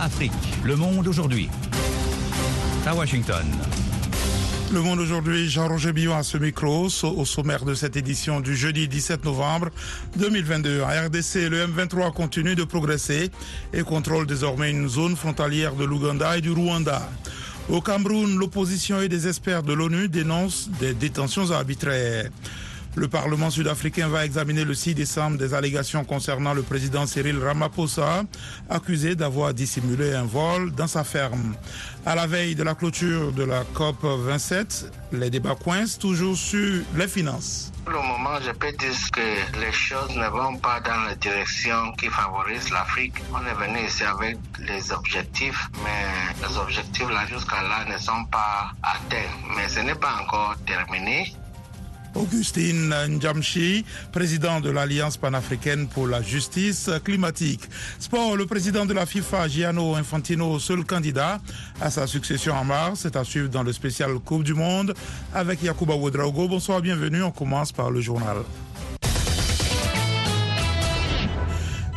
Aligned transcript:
Afrique. 0.00 0.32
Le 0.64 0.76
monde 0.76 1.06
aujourd'hui. 1.08 1.48
À 2.86 2.94
Washington. 2.94 3.44
Le 4.72 4.80
Monde 4.80 5.00
aujourd'hui, 5.00 5.50
Jean-Roger 5.50 5.92
Billon 5.92 6.16
à 6.16 6.22
ce 6.22 6.38
micro, 6.38 6.86
au 6.86 7.24
sommaire 7.26 7.66
de 7.66 7.74
cette 7.74 7.96
édition 7.96 8.40
du 8.40 8.56
jeudi 8.56 8.88
17 8.88 9.24
novembre 9.24 9.68
2022. 10.16 10.82
En 10.82 10.86
RDC, 10.86 11.50
le 11.50 11.66
M23 11.66 12.12
continue 12.14 12.54
de 12.54 12.64
progresser 12.64 13.30
et 13.74 13.82
contrôle 13.82 14.26
désormais 14.26 14.70
une 14.70 14.88
zone 14.88 15.14
frontalière 15.14 15.74
de 15.74 15.84
l'Ouganda 15.84 16.38
et 16.38 16.40
du 16.40 16.52
Rwanda. 16.52 17.06
Au 17.68 17.82
Cameroun, 17.82 18.38
l'opposition 18.38 19.02
et 19.02 19.08
des 19.08 19.28
experts 19.28 19.62
de 19.62 19.74
l'ONU 19.74 20.08
dénoncent 20.08 20.70
des 20.80 20.94
détentions 20.94 21.50
arbitraires. 21.50 22.30
Le 22.94 23.08
Parlement 23.08 23.48
sud-africain 23.48 24.08
va 24.08 24.26
examiner 24.26 24.64
le 24.64 24.74
6 24.74 24.94
décembre 24.94 25.38
des 25.38 25.54
allégations 25.54 26.04
concernant 26.04 26.52
le 26.52 26.62
président 26.62 27.06
Cyril 27.06 27.38
Ramaphosa, 27.42 28.24
accusé 28.68 29.14
d'avoir 29.14 29.54
dissimulé 29.54 30.12
un 30.12 30.24
vol 30.24 30.72
dans 30.72 30.86
sa 30.86 31.02
ferme. 31.02 31.54
À 32.04 32.14
la 32.14 32.26
veille 32.26 32.54
de 32.54 32.62
la 32.62 32.74
clôture 32.74 33.32
de 33.32 33.44
la 33.44 33.64
COP 33.72 34.02
27, 34.02 34.92
les 35.12 35.30
débats 35.30 35.54
coincent 35.54 35.98
toujours 35.98 36.36
sur 36.36 36.82
les 36.94 37.08
finances. 37.08 37.72
Pour 37.84 37.94
le 37.94 38.02
moment, 38.02 38.38
je 38.44 38.50
peux 38.50 38.72
dire 38.72 39.10
que 39.10 39.58
les 39.58 39.72
choses 39.72 40.14
ne 40.14 40.28
vont 40.28 40.58
pas 40.58 40.80
dans 40.80 41.00
la 41.06 41.14
direction 41.14 41.92
qui 41.92 42.08
favorise 42.08 42.70
l'Afrique. 42.70 43.14
On 43.32 43.40
est 43.46 43.54
venu 43.54 43.86
ici 43.86 44.04
avec 44.04 44.36
les 44.58 44.92
objectifs, 44.92 45.70
mais 45.82 46.46
les 46.46 46.56
objectifs 46.58 47.08
là 47.08 47.26
jusqu'à 47.26 47.62
là 47.62 47.86
ne 47.90 47.98
sont 47.98 48.24
pas 48.30 48.70
atteints. 48.82 49.32
Mais 49.56 49.66
ce 49.68 49.80
n'est 49.80 49.94
pas 49.94 50.14
encore 50.22 50.56
terminé. 50.66 51.34
Augustine 52.14 52.94
Njamchi, 53.08 53.84
président 54.12 54.60
de 54.60 54.70
l'Alliance 54.70 55.16
panafricaine 55.16 55.86
pour 55.88 56.06
la 56.06 56.22
justice 56.22 56.90
climatique. 57.04 57.62
Sport, 57.98 58.36
le 58.36 58.46
président 58.46 58.86
de 58.86 58.94
la 58.94 59.06
FIFA, 59.06 59.48
Gianno 59.48 59.94
Infantino, 59.94 60.58
seul 60.58 60.84
candidat 60.84 61.40
à 61.80 61.90
sa 61.90 62.06
succession 62.06 62.54
en 62.54 62.64
mars, 62.64 63.00
c'est 63.02 63.16
à 63.16 63.24
suivre 63.24 63.48
dans 63.48 63.62
le 63.62 63.72
spécial 63.72 64.18
Coupe 64.18 64.44
du 64.44 64.54
Monde 64.54 64.94
avec 65.34 65.62
Yacouba 65.62 65.94
Ouedraogo. 65.94 66.48
Bonsoir, 66.48 66.80
bienvenue. 66.80 67.22
On 67.22 67.30
commence 67.30 67.72
par 67.72 67.90
le 67.90 68.00
journal. 68.00 68.38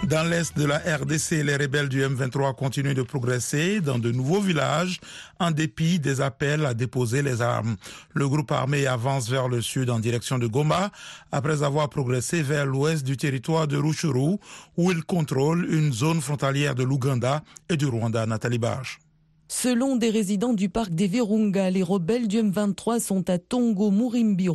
Dans 0.09 0.23
l'est 0.29 0.55
de 0.55 0.65
la 0.65 0.77
RDC, 0.77 1.43
les 1.43 1.55
rebelles 1.55 1.89
du 1.89 2.03
M23 2.03 2.53
continuent 2.53 2.93
de 2.93 3.01
progresser 3.01 3.81
dans 3.81 3.97
de 3.97 4.11
nouveaux 4.11 4.39
villages 4.39 4.99
en 5.39 5.49
dépit 5.49 5.97
des 5.99 6.21
appels 6.21 6.63
à 6.67 6.75
déposer 6.75 7.23
les 7.23 7.41
armes. 7.41 7.75
Le 8.13 8.29
groupe 8.29 8.51
armé 8.51 8.85
avance 8.85 9.27
vers 9.29 9.47
le 9.47 9.61
sud 9.61 9.89
en 9.89 9.99
direction 9.99 10.37
de 10.37 10.45
Goma 10.45 10.91
après 11.31 11.63
avoir 11.63 11.89
progressé 11.89 12.43
vers 12.43 12.67
l'ouest 12.67 13.03
du 13.03 13.17
territoire 13.17 13.67
de 13.67 13.77
Ruchuru 13.77 14.37
où 14.77 14.91
il 14.91 15.03
contrôle 15.03 15.65
une 15.73 15.91
zone 15.91 16.21
frontalière 16.21 16.75
de 16.75 16.83
l'Ouganda 16.83 17.43
et 17.69 17.77
du 17.77 17.87
Rwanda. 17.87 18.27
Nathalie 18.27 18.59
Barge. 18.59 18.99
Selon 19.47 19.95
des 19.95 20.09
résidents 20.09 20.53
du 20.53 20.69
parc 20.69 20.91
des 20.91 21.07
Virunga, 21.07 21.69
les 21.69 21.83
rebelles 21.83 22.27
du 22.27 22.37
M23 22.37 22.99
sont 22.99 23.29
à 23.29 23.37
Tongo, 23.37 23.91
Murimbi, 23.91 24.49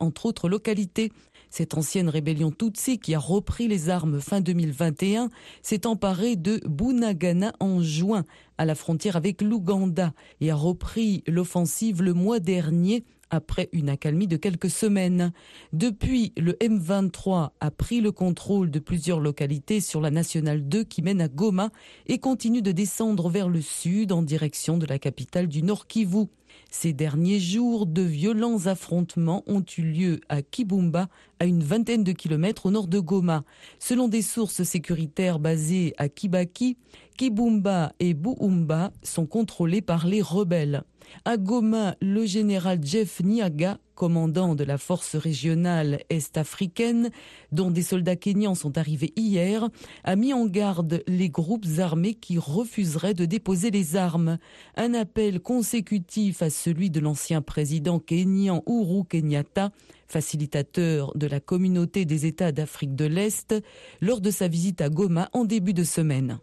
entre 0.00 0.26
autres 0.26 0.48
localités. 0.48 1.12
Cette 1.52 1.74
ancienne 1.74 2.08
rébellion 2.08 2.50
Tutsi 2.50 2.98
qui 2.98 3.14
a 3.14 3.18
repris 3.18 3.68
les 3.68 3.90
armes 3.90 4.22
fin 4.22 4.40
2021 4.40 5.28
s'est 5.60 5.86
emparée 5.86 6.34
de 6.34 6.62
Bunagana 6.66 7.52
en 7.60 7.82
juin 7.82 8.24
à 8.56 8.64
la 8.64 8.74
frontière 8.74 9.16
avec 9.16 9.42
l'Ouganda 9.42 10.14
et 10.40 10.50
a 10.50 10.54
repris 10.54 11.22
l'offensive 11.26 12.00
le 12.00 12.14
mois 12.14 12.40
dernier 12.40 13.04
après 13.28 13.68
une 13.72 13.90
accalmie 13.90 14.26
de 14.26 14.38
quelques 14.38 14.70
semaines. 14.70 15.32
Depuis, 15.74 16.32
le 16.38 16.52
M23 16.54 17.50
a 17.60 17.70
pris 17.70 18.00
le 18.00 18.12
contrôle 18.12 18.70
de 18.70 18.78
plusieurs 18.78 19.20
localités 19.20 19.82
sur 19.82 20.00
la 20.00 20.10
nationale 20.10 20.66
2 20.66 20.84
qui 20.84 21.02
mène 21.02 21.20
à 21.20 21.28
Goma 21.28 21.68
et 22.06 22.18
continue 22.18 22.62
de 22.62 22.72
descendre 22.72 23.28
vers 23.28 23.50
le 23.50 23.60
sud 23.60 24.12
en 24.12 24.22
direction 24.22 24.78
de 24.78 24.86
la 24.86 24.98
capitale 24.98 25.48
du 25.48 25.62
Nord 25.62 25.86
Kivu. 25.86 26.28
Ces 26.70 26.92
derniers 26.92 27.40
jours, 27.40 27.86
de 27.86 28.02
violents 28.02 28.66
affrontements 28.66 29.42
ont 29.46 29.64
eu 29.76 29.82
lieu 29.82 30.20
à 30.28 30.42
Kibumba, 30.42 31.08
à 31.38 31.44
une 31.44 31.62
vingtaine 31.62 32.04
de 32.04 32.12
kilomètres 32.12 32.66
au 32.66 32.70
nord 32.70 32.86
de 32.86 32.98
Goma. 32.98 33.44
Selon 33.78 34.08
des 34.08 34.22
sources 34.22 34.62
sécuritaires 34.62 35.38
basées 35.38 35.94
à 35.98 36.08
Kibaki, 36.08 36.76
Kibumba 37.16 37.92
et 38.00 38.14
Buumba 38.14 38.92
sont 39.02 39.26
contrôlés 39.26 39.82
par 39.82 40.06
les 40.06 40.22
rebelles. 40.22 40.82
À 41.24 41.36
Goma, 41.36 41.96
le 42.00 42.26
général 42.26 42.80
Jeff 42.82 43.20
Niaga, 43.20 43.78
commandant 43.94 44.54
de 44.54 44.64
la 44.64 44.78
force 44.78 45.14
régionale 45.14 46.00
est-africaine, 46.10 47.10
dont 47.52 47.70
des 47.70 47.82
soldats 47.82 48.16
kenyans 48.16 48.54
sont 48.54 48.76
arrivés 48.78 49.12
hier, 49.16 49.68
a 50.04 50.16
mis 50.16 50.32
en 50.32 50.46
garde 50.46 51.02
les 51.06 51.30
groupes 51.30 51.66
armés 51.78 52.14
qui 52.14 52.38
refuseraient 52.38 53.14
de 53.14 53.24
déposer 53.24 53.70
les 53.70 53.96
armes. 53.96 54.38
Un 54.76 54.94
appel 54.94 55.40
consécutif 55.40 56.42
à 56.42 56.50
celui 56.50 56.90
de 56.90 57.00
l'ancien 57.00 57.42
président 57.42 57.98
kenyan 57.98 58.62
Uhuru 58.66 59.04
Kenyatta 59.04 59.70
facilitateur 60.12 61.16
de 61.16 61.26
la 61.26 61.40
communauté 61.40 62.04
des 62.04 62.26
États 62.26 62.52
d'Afrique 62.52 62.94
de 62.94 63.06
l'Est, 63.06 63.54
lors 64.02 64.20
de 64.20 64.30
sa 64.30 64.46
visite 64.46 64.82
à 64.82 64.90
Goma 64.90 65.30
en 65.32 65.44
début 65.44 65.72
de 65.72 65.84
semaine. 65.84 66.38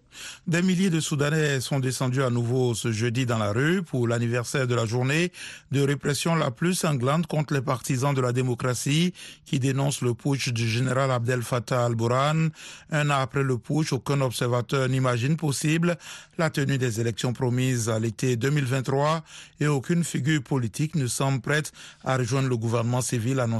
Des 0.47 0.63
milliers 0.63 0.89
de 0.89 0.99
Soudanais 0.99 1.61
sont 1.61 1.79
descendus 1.79 2.23
à 2.23 2.31
nouveau 2.31 2.73
ce 2.73 2.91
jeudi 2.91 3.27
dans 3.27 3.37
la 3.37 3.51
rue 3.51 3.83
pour 3.83 4.07
l'anniversaire 4.07 4.65
de 4.65 4.73
la 4.73 4.87
journée 4.87 5.31
de 5.71 5.81
répression 5.81 6.33
la 6.33 6.49
plus 6.49 6.73
sanglante 6.73 7.27
contre 7.27 7.53
les 7.53 7.61
partisans 7.61 8.15
de 8.15 8.21
la 8.21 8.33
démocratie 8.33 9.13
qui 9.45 9.59
dénoncent 9.59 10.01
le 10.01 10.15
putsch 10.15 10.49
du 10.49 10.67
général 10.67 11.11
Abdel 11.11 11.43
Fattah 11.43 11.85
al-Burhan. 11.85 12.49
Un 12.89 13.09
an 13.11 13.19
après 13.19 13.43
le 13.43 13.59
putsch, 13.59 13.93
aucun 13.93 14.19
observateur 14.21 14.89
n'imagine 14.89 15.37
possible 15.37 15.95
la 16.39 16.49
tenue 16.49 16.79
des 16.79 16.99
élections 16.99 17.33
promises 17.33 17.87
à 17.89 17.99
l'été 17.99 18.35
2023 18.35 19.23
et 19.59 19.67
aucune 19.67 20.03
figure 20.03 20.41
politique 20.41 20.95
ne 20.95 21.05
semble 21.05 21.41
prête 21.41 21.71
à 22.03 22.17
rejoindre 22.17 22.49
le 22.49 22.57
gouvernement 22.57 23.01
civil 23.01 23.39
annoncé 23.39 23.58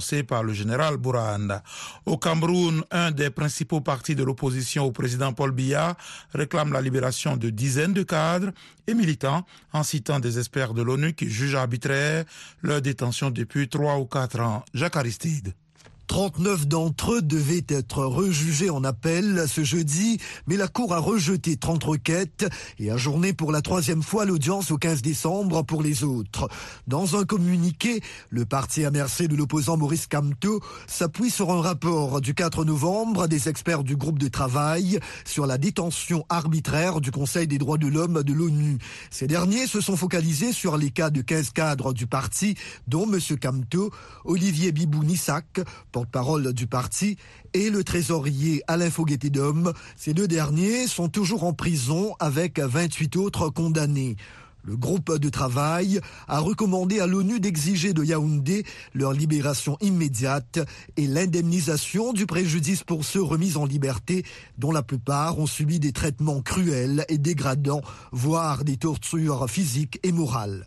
Au 2.06 2.18
Cameroun, 2.18 2.84
un 2.92 3.12
des 3.12 3.30
principaux 3.30 3.82
partis 3.82 4.16
de 4.16 4.24
l'opposition 4.24 4.86
au 4.86 4.92
président 4.92 5.34
Paul 5.34 5.52
Biya 5.52 5.96
réclame 6.34 6.74
la 6.74 6.82
libération 6.82 7.38
de 7.38 7.50
dizaines 7.50 7.94
de 7.94 8.04
cadres 8.04 8.52
et 8.88 8.94
militants 8.94 9.46
en 9.74 9.84
citant 9.84 10.20
des 10.20 10.40
experts 10.40 10.74
de 10.74 10.82
l'ONU 10.82 11.14
qui 11.14 11.30
jugent 11.30 11.56
arbitraire 11.56 12.26
leur 12.62 12.82
détention 12.82 13.30
depuis 13.30 13.70
trois 13.70 13.98
ou 13.98 14.06
quatre 14.06 14.40
ans. 14.40 14.64
Jacques 14.74 14.98
Aristide. 14.98 15.54
39 16.10 16.68
d'entre 16.68 17.14
eux 17.14 17.22
devaient 17.22 17.66
être 17.68 18.04
rejugés 18.04 18.72
en 18.72 18.84
appel 18.84 19.46
ce 19.48 19.64
jeudi, 19.64 20.18
mais 20.48 20.58
la 20.58 20.68
Cour 20.68 20.96
a 20.96 20.98
rejeté 20.98 21.56
30 21.56 21.84
requêtes 21.84 22.48
et 22.80 22.90
ajourné 22.90 23.32
pour 23.32 23.52
la 23.52 23.62
troisième 23.62 24.02
fois 24.02 24.26
l'audience 24.26 24.72
au 24.72 24.80
15 24.80 25.04
décembre 25.04 25.62
pour 25.62 25.84
les 25.84 26.04
autres. 26.04 26.50
Dans 26.88 27.16
un 27.16 27.26
communiqué, 27.26 28.02
le 28.32 28.44
parti 28.44 28.86
à 28.86 28.92
merci 28.92 29.28
de 29.28 29.36
l'opposant 29.36 29.78
Maurice 29.78 30.08
Kamto 30.08 30.62
s'appuie 30.88 31.30
sur 31.30 31.52
un 31.52 31.62
rapport 31.62 32.22
du 32.22 32.34
4 32.34 32.66
novembre 32.66 33.28
des 33.28 33.48
experts 33.48 33.84
du 33.84 33.96
groupe 33.96 34.18
de 34.18 34.30
travail 34.30 35.00
sur 35.26 35.46
la 35.46 35.60
détention 35.60 36.26
arbitraire 36.28 37.02
du 37.02 37.12
Conseil 37.12 37.46
des 37.46 37.60
droits 37.60 37.78
de 37.78 37.88
l'homme 37.88 38.24
de 38.24 38.34
l'ONU. 38.34 38.80
Ces 39.12 39.28
derniers 39.28 39.68
se 39.68 39.80
sont 39.80 39.96
focalisés 39.96 40.54
sur 40.54 40.76
les 40.76 40.90
cas 40.90 41.12
de 41.12 41.22
15 41.22 41.52
cadres 41.52 41.94
du 41.94 42.08
parti, 42.08 42.56
dont 42.88 43.08
M. 43.08 43.20
Kamto, 43.38 43.92
Olivier 44.26 44.72
Bibou-Nissak, 44.72 45.62
porte-parole 46.00 46.54
du 46.54 46.66
parti, 46.66 47.18
et 47.52 47.70
le 47.70 47.84
trésorier 47.84 48.64
Alain 48.68 48.90
Foguetti-Dom. 48.90 49.74
Ces 49.98 50.14
deux 50.14 50.30
derniers 50.30 50.88
sont 50.88 51.10
toujours 51.10 51.44
en 51.44 51.52
prison 51.52 52.16
avec 52.22 52.58
28 52.58 53.18
autres 53.18 53.50
condamnés. 53.50 54.16
Le 54.64 54.78
groupe 54.78 55.18
de 55.18 55.28
travail 55.28 56.00
a 56.30 56.40
recommandé 56.40 57.02
à 57.02 57.08
l'ONU 57.08 57.42
d'exiger 57.42 57.92
de 57.92 58.02
Yaoundé 58.02 58.64
leur 58.94 59.12
libération 59.12 59.78
immédiate 59.82 60.60
et 60.96 61.06
l'indemnisation 61.06 62.14
du 62.14 62.26
préjudice 62.26 62.86
pour 62.86 63.04
ceux 63.04 63.22
remis 63.22 63.58
en 63.58 63.66
liberté, 63.66 64.24
dont 64.58 64.72
la 64.72 64.84
plupart 64.84 65.38
ont 65.38 65.48
subi 65.48 65.82
des 65.82 65.92
traitements 65.92 66.42
cruels 66.42 67.04
et 67.10 67.18
dégradants, 67.18 67.82
voire 68.14 68.64
des 68.64 68.78
tortures 68.78 69.50
physiques 69.50 70.00
et 70.04 70.14
morales. 70.14 70.66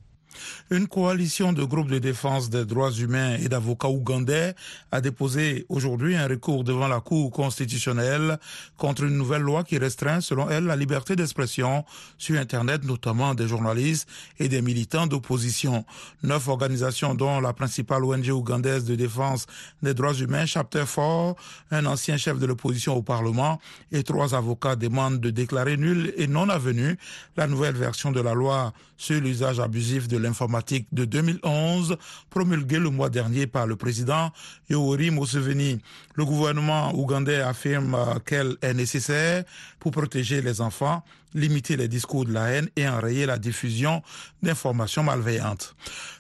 Une 0.70 0.87
coalition 0.87 1.52
de 1.52 1.64
groupes 1.64 1.90
de 1.90 1.99
défense 1.99 2.50
des 2.50 2.64
droits 2.64 2.93
humains 2.93 3.37
et 3.37 3.49
d'avocats 3.49 3.88
ougandais 3.88 4.55
a 4.90 5.00
déposé 5.00 5.67
aujourd'hui 5.69 6.17
un 6.17 6.26
recours 6.26 6.64
devant 6.64 6.88
la 6.88 7.00
Cour 7.00 7.31
constitutionnelle 7.31 8.38
contre 8.76 9.05
une 9.05 9.17
nouvelle 9.17 9.43
loi 9.43 9.64
qui 9.64 9.79
restreint, 9.79 10.20
selon 10.20 10.49
elle, 10.50 10.64
la 10.64 10.76
liberté 10.76 11.17
d'expression 11.17 11.84
sur 12.19 12.38
Internet, 12.38 12.84
notamment 12.84 13.34
des 13.34 13.49
journalistes 13.49 14.08
et 14.38 14.49
des 14.49 14.62
militants 14.62 15.06
d'opposition. 15.06 15.84
Neuf 16.23 16.49
organisations, 16.49 17.14
dont 17.14 17.40
la 17.40 17.52
principale 17.52 18.05
ONG 18.05 18.29
ougandaise 18.29 18.84
de 18.84 18.94
défense 18.94 19.46
des 19.82 19.94
droits 19.94 20.14
humains, 20.14 20.46
Chapter 20.46 20.84
4, 20.87 21.34
un 21.70 21.87
ancien 21.87 22.17
chef 22.17 22.38
de 22.38 22.46
l'opposition 22.46 22.96
au 22.96 23.02
Parlement 23.02 23.61
et 23.90 24.02
trois 24.02 24.34
avocats 24.34 24.76
demandent 24.76 25.20
de 25.20 25.31
déclarer 25.31 25.76
nul 25.76 26.12
et 26.17 26.26
non 26.26 26.49
avenu 26.49 26.96
la 27.37 27.46
nouvelle 27.46 27.75
version 27.75 28.12
de 28.12 28.20
la 28.20 28.34
loi 28.34 28.73
sur 28.96 29.20
l'usage 29.20 29.58
abusif 29.58 30.08
de 30.08 30.17
l'informatique 30.22 30.88
de 30.92 31.04
2011, 31.04 31.96
promulguée 32.30 32.78
le 32.78 32.90
mois 32.90 33.10
dernier 33.10 33.46
par 33.46 33.66
le 33.66 33.76
président 33.76 34.32
Yoweri 34.70 35.10
Museveni. 35.10 35.80
Le 36.14 36.25
gouvernement 36.25 36.94
ougandais 36.94 37.41
affirme 37.41 37.97
qu'elle 38.26 38.56
est 38.62 38.75
nécessaire 38.75 39.44
pour 39.79 39.93
protéger 39.93 40.43
les 40.43 40.61
enfants, 40.61 41.03
limiter 41.35 41.76
les 41.76 41.88
discours 41.88 42.25
de 42.26 42.32
la 42.32 42.49
haine 42.50 42.69
et 42.76 42.87
enrayer 42.87 43.26
la 43.26 43.38
diffusion 43.38 44.03
d'informations 44.43 45.03
malveillantes. 45.03 45.75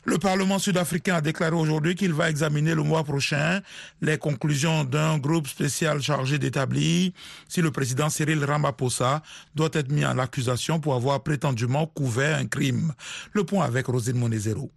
Le 0.04 0.18
Parlement 0.18 0.58
sud-africain 0.58 1.16
a 1.16 1.20
déclaré 1.20 1.54
aujourd'hui 1.54 1.94
qu'il 1.94 2.12
va 2.12 2.30
examiner 2.30 2.74
le 2.74 2.82
mois 2.82 3.04
prochain 3.04 3.60
les 4.00 4.18
conclusions 4.18 4.84
d'un 4.84 5.18
groupe 5.18 5.46
spécial 5.46 6.00
chargé 6.00 6.38
d'établir 6.38 7.12
si 7.48 7.60
le 7.60 7.70
président 7.70 8.08
Cyril 8.08 8.44
Ramaphosa 8.44 9.22
doit 9.54 9.70
être 9.72 9.92
mis 9.92 10.04
en 10.04 10.18
accusation 10.18 10.80
pour 10.80 10.94
avoir 10.94 11.22
prétendument 11.22 11.86
couvert 11.86 12.38
un 12.38 12.46
crime. 12.46 12.92
Le 13.32 13.44
point 13.44 13.64
avec 13.64 13.86
Rosine 13.86 14.18
Monezero. 14.18 14.70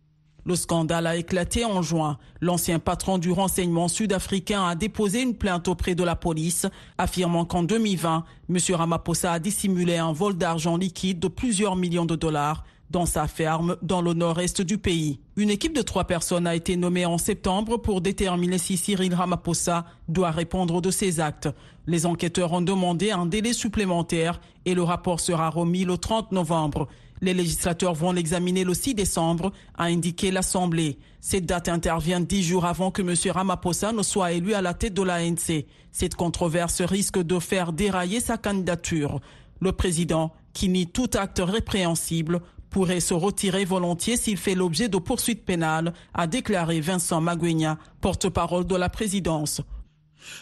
Le 0.48 0.56
scandale 0.56 1.08
a 1.08 1.16
éclaté 1.16 1.66
en 1.66 1.82
juin. 1.82 2.20
L'ancien 2.40 2.78
patron 2.78 3.18
du 3.18 3.32
renseignement 3.32 3.88
sud-africain 3.88 4.64
a 4.64 4.76
déposé 4.76 5.24
une 5.24 5.34
plainte 5.34 5.68
auprès 5.68 5.96
de 5.96 6.04
la 6.04 6.16
police, 6.16 6.68
affirmant 7.00 7.46
qu'en 7.46 7.64
2020, 7.64 8.24
M. 8.50 8.58
Ramaphosa 8.76 9.32
a 9.32 9.40
dissimulé 9.40 9.98
un 9.98 10.12
vol 10.12 10.36
d'argent 10.36 10.78
liquide 10.78 11.20
de 11.20 11.28
plusieurs 11.28 11.76
millions 11.76 12.06
de 12.06 12.16
dollars 12.16 12.64
dans 12.92 13.08
sa 13.08 13.28
ferme 13.28 13.78
dans 13.82 14.04
le 14.04 14.14
nord-est 14.14 14.62
du 14.62 14.78
pays. 14.78 15.20
Une 15.36 15.50
équipe 15.50 15.76
de 15.76 15.82
trois 15.82 16.06
personnes 16.06 16.46
a 16.46 16.56
été 16.56 16.78
nommée 16.78 17.08
en 17.08 17.18
septembre 17.18 17.78
pour 17.78 18.02
déterminer 18.02 18.60
si 18.60 18.78
Cyril 18.78 19.16
Ramaphosa 19.16 19.86
doit 20.08 20.30
répondre 20.30 20.80
de 20.80 20.92
ses 20.92 21.20
actes. 21.20 21.50
Les 21.88 22.06
enquêteurs 22.06 22.54
ont 22.54 22.62
demandé 22.62 23.10
un 23.10 23.26
délai 23.26 23.54
supplémentaire 23.54 24.40
et 24.66 24.76
le 24.76 24.84
rapport 24.84 25.20
sera 25.20 25.50
remis 25.50 25.86
le 25.86 25.98
30 25.98 26.32
novembre. 26.32 26.88
Les 27.22 27.34
législateurs 27.34 27.94
vont 27.94 28.12
l'examiner 28.12 28.64
le 28.64 28.74
6 28.74 28.94
décembre, 28.94 29.52
a 29.78 29.86
indiqué 29.86 30.32
l'Assemblée. 30.32 31.00
Cette 31.22 31.46
date 31.46 31.70
intervient 31.70 32.20
dix 32.20 32.44
jours 32.44 32.66
avant 32.66 32.92
que 32.92 33.02
M. 33.02 33.16
Ramaphosa 33.32 33.94
ne 33.94 34.04
soit 34.04 34.34
élu 34.34 34.54
à 34.54 34.62
la 34.62 34.74
tête 34.74 34.94
de 34.94 35.02
l'ANC. 35.02 35.66
Cette 35.92 36.16
controverse 36.16 36.82
risque 36.82 37.20
de 37.20 37.40
faire 37.40 37.72
dérailler 37.72 38.20
sa 38.20 38.38
candidature. 38.38 39.22
Le 39.62 39.72
président, 39.72 40.34
qui 40.54 40.68
nie 40.68 40.88
tout 40.88 41.10
acte 41.14 41.42
répréhensible, 41.44 42.42
pourrait 42.70 43.00
se 43.00 43.14
retirer 43.14 43.64
volontiers 43.64 44.18
s'il 44.18 44.36
fait 44.36 44.54
l'objet 44.54 44.90
de 44.90 44.98
poursuites 44.98 45.46
pénales, 45.46 45.94
a 46.14 46.28
déclaré 46.28 46.82
Vincent 46.82 47.22
Maguigna, 47.22 47.78
porte-parole 48.02 48.66
de 48.66 48.76
la 48.76 48.90
présidence. 48.90 49.62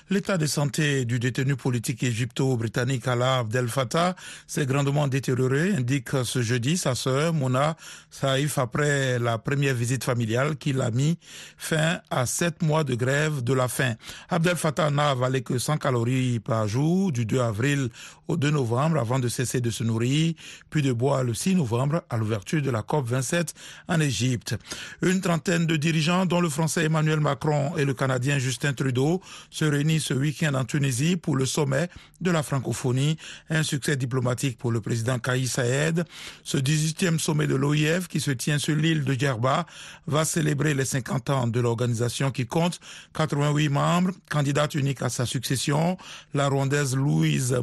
L'état 0.09 0.38
de 0.38 0.45
santé 0.45 1.06
du 1.06 1.19
détenu 1.19 1.56
politique 1.56 2.03
égypto-britannique 2.03 3.07
Alaa 3.07 3.39
Abdel 3.39 3.68
Fattah 3.68 4.15
s'est 4.47 4.65
grandement 4.65 5.07
détérioré, 5.07 5.74
indique 5.74 6.09
ce 6.24 6.41
jeudi 6.41 6.77
sa 6.77 6.95
sœur 6.95 7.33
Mona 7.33 7.75
Saïf 8.09 8.57
après 8.57 9.19
la 9.19 9.38
première 9.38 9.75
visite 9.75 10.03
familiale 10.03 10.56
qui 10.57 10.80
a 10.80 10.91
mis 10.91 11.18
fin 11.57 12.00
à 12.09 12.25
sept 12.25 12.62
mois 12.62 12.83
de 12.83 12.95
grève 12.95 13.44
de 13.44 13.53
la 13.53 13.68
faim. 13.68 13.95
Abdel 14.30 14.56
Fattah 14.56 14.89
n'a 14.89 15.09
avalé 15.12 15.41
que 15.41 15.57
100 15.57 15.77
calories 15.77 16.39
par 16.39 16.68
jour 16.68 17.12
du 17.12 17.25
2 17.25 17.39
avril 17.39 17.89
au 18.28 18.38
2 18.38 18.52
novembre 18.52 18.98
avant 18.98 19.20
de 19.20 19.28
cesser 19.28 19.62
de 19.62 19.70
se 19.70 19.84
nourrir, 19.84 20.34
puis 20.70 20.81
de 20.81 20.92
boire 20.92 21.24
le 21.24 21.34
6 21.34 21.56
novembre 21.56 22.04
à 22.10 22.18
l'ouverture 22.18 22.62
de 22.62 22.70
la 22.70 22.81
COP 22.81 23.08
27 23.08 23.54
en 23.88 24.00
Égypte. 24.00 24.56
Une 25.02 25.22
trentaine 25.22 25.66
de 25.66 25.75
dirigeants 25.75 26.25
dont 26.25 26.42
le 26.42 26.50
français 26.50 26.86
Emmanuel 26.86 27.20
Macron 27.20 27.75
et 27.78 27.86
le 27.86 27.94
canadien 27.94 28.40
Justin 28.40 28.74
Trudeau 28.74 29.22
se 29.50 29.66
réunis 29.66 30.00
ce 30.00 30.14
week-end 30.14 30.54
en 30.54 30.66
Tunisie 30.66 31.18
pour 31.18 31.36
le 31.36 31.46
sommet 31.46 31.90
de 32.22 32.31
la 32.31 32.44
francophonie, 32.44 33.18
un 33.50 33.64
succès 33.64 33.96
diplomatique 33.96 34.58
pour 34.58 34.72
le 34.72 34.81
président 34.81 35.19
Kaïs 35.19 35.52
Saïed. 35.52 36.06
Ce 36.44 36.58
18e 36.58 37.19
sommet 37.19 37.48
de 37.48 37.56
l'OIF 37.56 38.08
qui 38.08 38.19
se 38.19 38.31
tient 38.31 38.58
sur 38.58 38.76
l'île 38.76 39.04
de 39.04 39.14
Djerba 39.14 39.66
va 40.08 40.26
célébrer 40.26 40.74
les 40.74 40.86
50 40.86 41.30
ans 41.30 41.48
de 41.48 41.60
l'organisation 41.60 42.31
qui 42.31 42.46
compte 42.46 42.80
88 43.14 43.69
membres, 43.69 44.12
candidate 44.30 44.76
unique 44.76 45.02
à 45.02 45.10
sa 45.10 45.26
succession. 45.26 45.98
La 46.34 46.48
rwandaise 46.48 46.96
Louise 46.96 47.54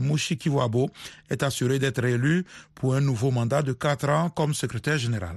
Est 1.31 1.43
assurée 1.43 1.79
d'être 1.79 2.05
élue 2.05 2.45
pour 2.75 2.95
un 2.95 3.01
nouveau 3.01 3.31
mandat 3.31 3.63
de 3.63 3.73
4 3.73 4.09
ans 4.09 4.31
comme 4.31 4.55
secrétaire 4.55 4.99
général. 4.99 5.37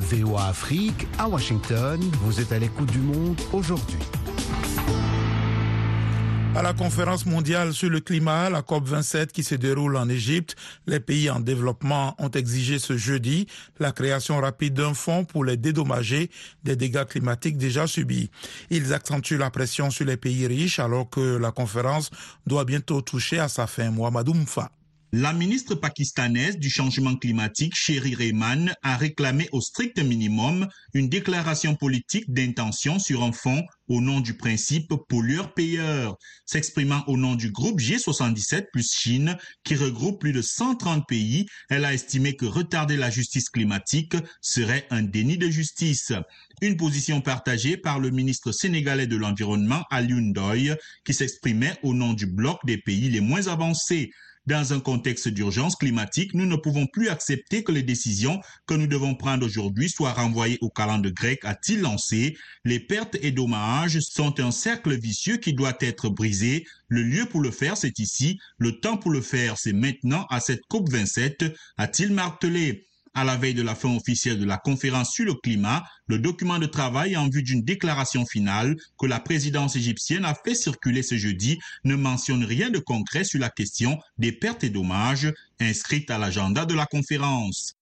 VOA 0.00 0.46
Afrique 0.46 1.06
à 1.18 1.28
Washington, 1.28 2.00
vous 2.22 2.40
êtes 2.40 2.52
à 2.52 2.58
l'écoute 2.58 2.90
du 2.92 3.00
monde 3.00 3.40
aujourd'hui. 3.52 3.98
À 6.56 6.62
la 6.62 6.72
conférence 6.72 7.26
mondiale 7.26 7.74
sur 7.74 7.90
le 7.90 8.00
climat, 8.00 8.48
la 8.48 8.62
COP27 8.62 9.26
qui 9.26 9.42
se 9.42 9.54
déroule 9.54 9.94
en 9.98 10.08
Égypte, 10.08 10.56
les 10.86 11.00
pays 11.00 11.28
en 11.28 11.38
développement 11.38 12.14
ont 12.18 12.30
exigé 12.30 12.78
ce 12.78 12.96
jeudi 12.96 13.46
la 13.78 13.92
création 13.92 14.40
rapide 14.40 14.72
d'un 14.72 14.94
fonds 14.94 15.26
pour 15.26 15.44
les 15.44 15.58
dédommager 15.58 16.30
des 16.64 16.74
dégâts 16.74 17.04
climatiques 17.04 17.58
déjà 17.58 17.86
subis. 17.86 18.30
Ils 18.70 18.94
accentuent 18.94 19.36
la 19.36 19.50
pression 19.50 19.90
sur 19.90 20.06
les 20.06 20.16
pays 20.16 20.46
riches 20.46 20.78
alors 20.78 21.10
que 21.10 21.36
la 21.36 21.52
conférence 21.52 22.10
doit 22.46 22.64
bientôt 22.64 23.02
toucher 23.02 23.38
à 23.38 23.48
sa 23.48 23.66
fin. 23.66 23.90
Mohamed 23.90 24.26
Oumfa. 24.26 24.70
La 25.12 25.32
ministre 25.32 25.76
pakistanaise 25.76 26.58
du 26.58 26.68
changement 26.68 27.14
climatique, 27.14 27.74
Sherry 27.76 28.16
Rehman, 28.16 28.74
a 28.82 28.96
réclamé 28.96 29.48
au 29.52 29.60
strict 29.60 30.00
minimum 30.00 30.66
une 30.94 31.08
déclaration 31.08 31.76
politique 31.76 32.32
d'intention 32.32 32.98
sur 32.98 33.22
un 33.22 33.30
fonds 33.30 33.62
au 33.86 34.00
nom 34.00 34.18
du 34.18 34.34
principe 34.34 34.92
pollueur-payeur. 35.08 36.16
S'exprimant 36.44 37.04
au 37.06 37.16
nom 37.16 37.36
du 37.36 37.52
groupe 37.52 37.80
G77 37.80 38.64
plus 38.72 38.92
Chine, 38.92 39.38
qui 39.62 39.76
regroupe 39.76 40.20
plus 40.20 40.32
de 40.32 40.42
130 40.42 41.06
pays, 41.06 41.46
elle 41.70 41.84
a 41.84 41.94
estimé 41.94 42.34
que 42.34 42.46
retarder 42.46 42.96
la 42.96 43.08
justice 43.08 43.48
climatique 43.48 44.16
serait 44.40 44.88
un 44.90 45.02
déni 45.02 45.38
de 45.38 45.48
justice. 45.48 46.12
Une 46.62 46.76
position 46.76 47.20
partagée 47.20 47.76
par 47.76 48.00
le 48.00 48.10
ministre 48.10 48.50
sénégalais 48.50 49.06
de 49.06 49.16
l'Environnement, 49.16 49.84
Alioune 49.90 50.32
Doy, 50.32 50.74
qui 51.04 51.14
s'exprimait 51.14 51.78
au 51.84 51.94
nom 51.94 52.12
du 52.12 52.26
bloc 52.26 52.58
des 52.66 52.78
pays 52.78 53.08
les 53.08 53.20
moins 53.20 53.46
avancés. 53.46 54.10
Dans 54.46 54.72
un 54.72 54.78
contexte 54.78 55.26
d'urgence 55.26 55.74
climatique, 55.74 56.32
nous 56.32 56.46
ne 56.46 56.54
pouvons 56.54 56.86
plus 56.86 57.08
accepter 57.08 57.64
que 57.64 57.72
les 57.72 57.82
décisions 57.82 58.40
que 58.66 58.74
nous 58.74 58.86
devons 58.86 59.16
prendre 59.16 59.44
aujourd'hui 59.44 59.88
soient 59.88 60.12
renvoyées 60.12 60.58
au 60.60 60.70
calendrier 60.70 61.14
grec, 61.14 61.40
a-t-il 61.42 61.80
lancé. 61.80 62.36
Les 62.64 62.78
pertes 62.78 63.16
et 63.22 63.32
dommages 63.32 63.98
sont 63.98 64.38
un 64.38 64.52
cercle 64.52 64.96
vicieux 64.96 65.38
qui 65.38 65.52
doit 65.52 65.76
être 65.80 66.10
brisé. 66.10 66.64
Le 66.88 67.02
lieu 67.02 67.26
pour 67.26 67.40
le 67.40 67.50
faire, 67.50 67.76
c'est 67.76 67.98
ici. 67.98 68.38
Le 68.58 68.78
temps 68.78 68.96
pour 68.96 69.10
le 69.10 69.20
faire, 69.20 69.58
c'est 69.58 69.72
maintenant 69.72 70.26
à 70.30 70.38
cette 70.38 70.64
COP 70.68 70.90
27, 70.90 71.46
a-t-il 71.76 72.12
martelé. 72.12 72.86
À 73.18 73.24
la 73.24 73.38
veille 73.38 73.54
de 73.54 73.62
la 73.62 73.74
fin 73.74 73.96
officielle 73.96 74.38
de 74.38 74.44
la 74.44 74.58
conférence 74.58 75.14
sur 75.14 75.24
le 75.24 75.32
climat, 75.32 75.82
le 76.06 76.18
document 76.18 76.58
de 76.58 76.66
travail 76.66 77.16
en 77.16 77.30
vue 77.30 77.42
d'une 77.42 77.62
déclaration 77.62 78.26
finale 78.26 78.76
que 78.98 79.06
la 79.06 79.20
présidence 79.20 79.74
égyptienne 79.74 80.26
a 80.26 80.34
fait 80.34 80.54
circuler 80.54 81.02
ce 81.02 81.16
jeudi 81.16 81.58
ne 81.84 81.94
mentionne 81.94 82.44
rien 82.44 82.68
de 82.68 82.78
concret 82.78 83.24
sur 83.24 83.40
la 83.40 83.48
question 83.48 83.98
des 84.18 84.32
pertes 84.32 84.64
et 84.64 84.68
dommages 84.68 85.32
inscrites 85.58 86.10
à 86.10 86.18
l'agenda 86.18 86.66
de 86.66 86.74
la 86.74 86.84
conférence. 86.84 87.75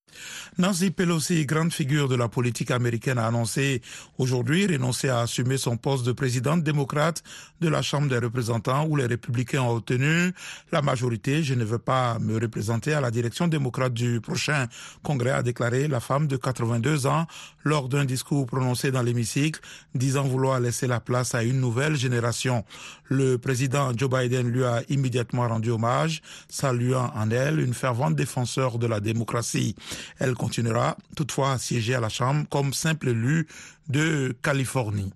Nancy 0.58 0.90
Pelosi, 0.90 1.46
grande 1.46 1.72
figure 1.72 2.08
de 2.08 2.14
la 2.14 2.28
politique 2.28 2.70
américaine, 2.70 3.18
a 3.18 3.26
annoncé 3.26 3.82
aujourd'hui 4.18 4.66
renoncer 4.66 5.08
à 5.08 5.20
assumer 5.20 5.56
son 5.56 5.76
poste 5.76 6.06
de 6.06 6.12
présidente 6.12 6.62
démocrate 6.62 7.22
de 7.60 7.68
la 7.68 7.82
Chambre 7.82 8.08
des 8.08 8.18
représentants 8.18 8.86
où 8.86 8.96
les 8.96 9.06
républicains 9.06 9.62
ont 9.62 9.76
obtenu 9.76 10.32
la 10.70 10.82
majorité. 10.82 11.42
Je 11.42 11.54
ne 11.54 11.64
veux 11.64 11.78
pas 11.78 12.18
me 12.20 12.38
représenter 12.38 12.92
à 12.92 13.00
la 13.00 13.10
direction 13.10 13.48
démocrate 13.48 13.92
du 13.92 14.20
prochain 14.20 14.68
congrès, 15.02 15.30
a 15.30 15.42
déclaré 15.42 15.88
la 15.88 16.00
femme 16.00 16.26
de 16.26 16.36
82 16.36 17.06
ans 17.06 17.26
lors 17.64 17.88
d'un 17.88 18.04
discours 18.04 18.46
prononcé 18.46 18.90
dans 18.90 19.02
l'hémicycle, 19.02 19.60
disant 19.94 20.22
vouloir 20.24 20.60
laisser 20.60 20.86
la 20.86 21.00
place 21.00 21.34
à 21.34 21.42
une 21.42 21.60
nouvelle 21.60 21.96
génération. 21.96 22.64
Le 23.08 23.38
président 23.38 23.92
Joe 23.96 24.10
Biden 24.10 24.48
lui 24.48 24.64
a 24.64 24.82
immédiatement 24.88 25.48
rendu 25.48 25.70
hommage, 25.70 26.22
saluant 26.48 27.10
en 27.14 27.30
elle 27.30 27.60
une 27.60 27.74
fervente 27.74 28.14
défenseur 28.14 28.78
de 28.78 28.86
la 28.86 29.00
démocratie. 29.00 29.74
Elle 30.18 30.34
continuera 30.34 30.96
toutefois 31.16 31.52
à 31.52 31.58
siéger 31.58 31.94
à 31.94 32.00
la 32.00 32.08
Chambre 32.08 32.46
comme 32.50 32.72
simple 32.72 33.08
élu 33.08 33.46
de 33.88 34.34
Californie. 34.42 35.12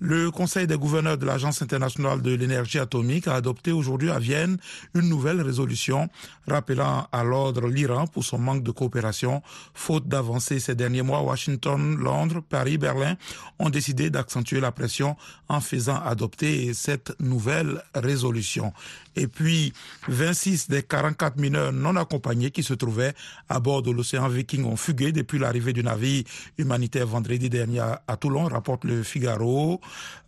Le 0.00 0.30
Conseil 0.30 0.66
des 0.66 0.76
gouverneurs 0.76 1.18
de 1.18 1.26
l'Agence 1.26 1.62
internationale 1.62 2.22
de 2.22 2.34
l'énergie 2.34 2.78
atomique 2.78 3.26
a 3.26 3.34
adopté 3.34 3.72
aujourd'hui 3.72 4.10
à 4.10 4.18
Vienne 4.18 4.58
une 4.94 5.08
nouvelle 5.08 5.40
résolution 5.40 6.08
rappelant 6.46 7.08
à 7.12 7.24
l'ordre 7.24 7.66
l'Iran 7.68 8.06
pour 8.06 8.24
son 8.24 8.38
manque 8.38 8.62
de 8.62 8.70
coopération. 8.70 9.42
Faute 9.74 10.08
d'avancer 10.08 10.60
ces 10.60 10.74
derniers 10.74 11.02
mois, 11.02 11.22
Washington, 11.22 11.96
Londres, 11.96 12.42
Paris, 12.48 12.78
Berlin 12.78 13.16
ont 13.58 13.70
décidé 13.70 14.10
d'accentuer 14.10 14.60
la 14.60 14.72
pression 14.72 15.16
en 15.48 15.60
faisant 15.60 16.00
adopter 16.02 16.74
cette 16.74 17.18
nouvelle 17.20 17.82
résolution. 17.94 18.72
Et 19.14 19.26
puis, 19.26 19.72
26 20.08 20.68
des 20.70 20.82
44 20.82 21.36
mineurs 21.36 21.72
non 21.72 21.96
accompagnés 21.96 22.50
qui 22.50 22.62
se 22.62 22.74
trouvaient 22.74 23.14
à 23.48 23.60
bord 23.60 23.82
de 23.82 23.90
l'océan 23.90 24.28
Viking 24.28 24.64
ont 24.64 24.76
fugué 24.76 25.12
depuis 25.12 25.38
l'arrivée 25.38 25.72
du 25.72 25.82
navire 25.82 26.24
humanitaire 26.56 27.06
vendredi 27.06 27.50
dernier 27.50 27.80
à 27.80 28.11
Toulon, 28.16 28.44
rapporte 28.44 28.84
le 28.84 29.02
Figaro. 29.02 29.80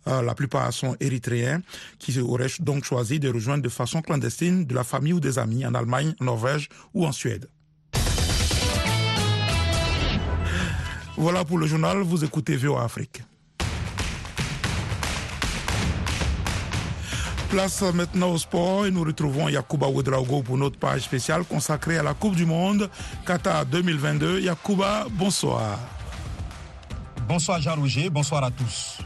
Euh, 0.07 0.21
la 0.21 0.35
plupart 0.35 0.71
sont 0.73 0.95
érythréens 0.99 1.61
qui 1.99 2.19
auraient 2.19 2.47
donc 2.59 2.83
choisi 2.83 3.19
de 3.19 3.29
rejoindre 3.31 3.63
de 3.63 3.69
façon 3.69 4.01
clandestine 4.01 4.65
de 4.65 4.75
la 4.75 4.83
famille 4.83 5.13
ou 5.13 5.19
des 5.19 5.39
amis 5.39 5.65
en 5.65 5.73
Allemagne, 5.73 6.13
Norvège 6.19 6.69
ou 6.93 7.05
en 7.05 7.11
Suède. 7.11 7.49
Voilà 11.17 11.45
pour 11.45 11.57
le 11.57 11.65
journal, 11.65 12.01
vous 12.01 12.25
écoutez 12.25 12.57
VOA 12.57 12.83
Afrique. 12.83 13.23
Place 17.49 17.83
maintenant 17.93 18.31
au 18.31 18.37
sport 18.37 18.85
et 18.85 18.91
nous 18.91 19.03
retrouvons 19.03 19.47
Yacouba 19.47 19.87
Ouedraogo 19.87 20.41
pour 20.41 20.57
notre 20.57 20.77
page 20.77 21.03
spéciale 21.03 21.45
consacrée 21.45 21.97
à 21.97 22.03
la 22.03 22.13
Coupe 22.13 22.35
du 22.35 22.45
Monde 22.45 22.89
Qatar 23.25 23.65
2022. 23.65 24.41
Yacouba, 24.41 25.07
bonsoir. 25.09 25.94
Bonsoir 27.27 27.59
Jean-Roger, 27.59 28.11
bonsoir 28.11 28.43
à 28.43 28.51
tous. 28.51 28.99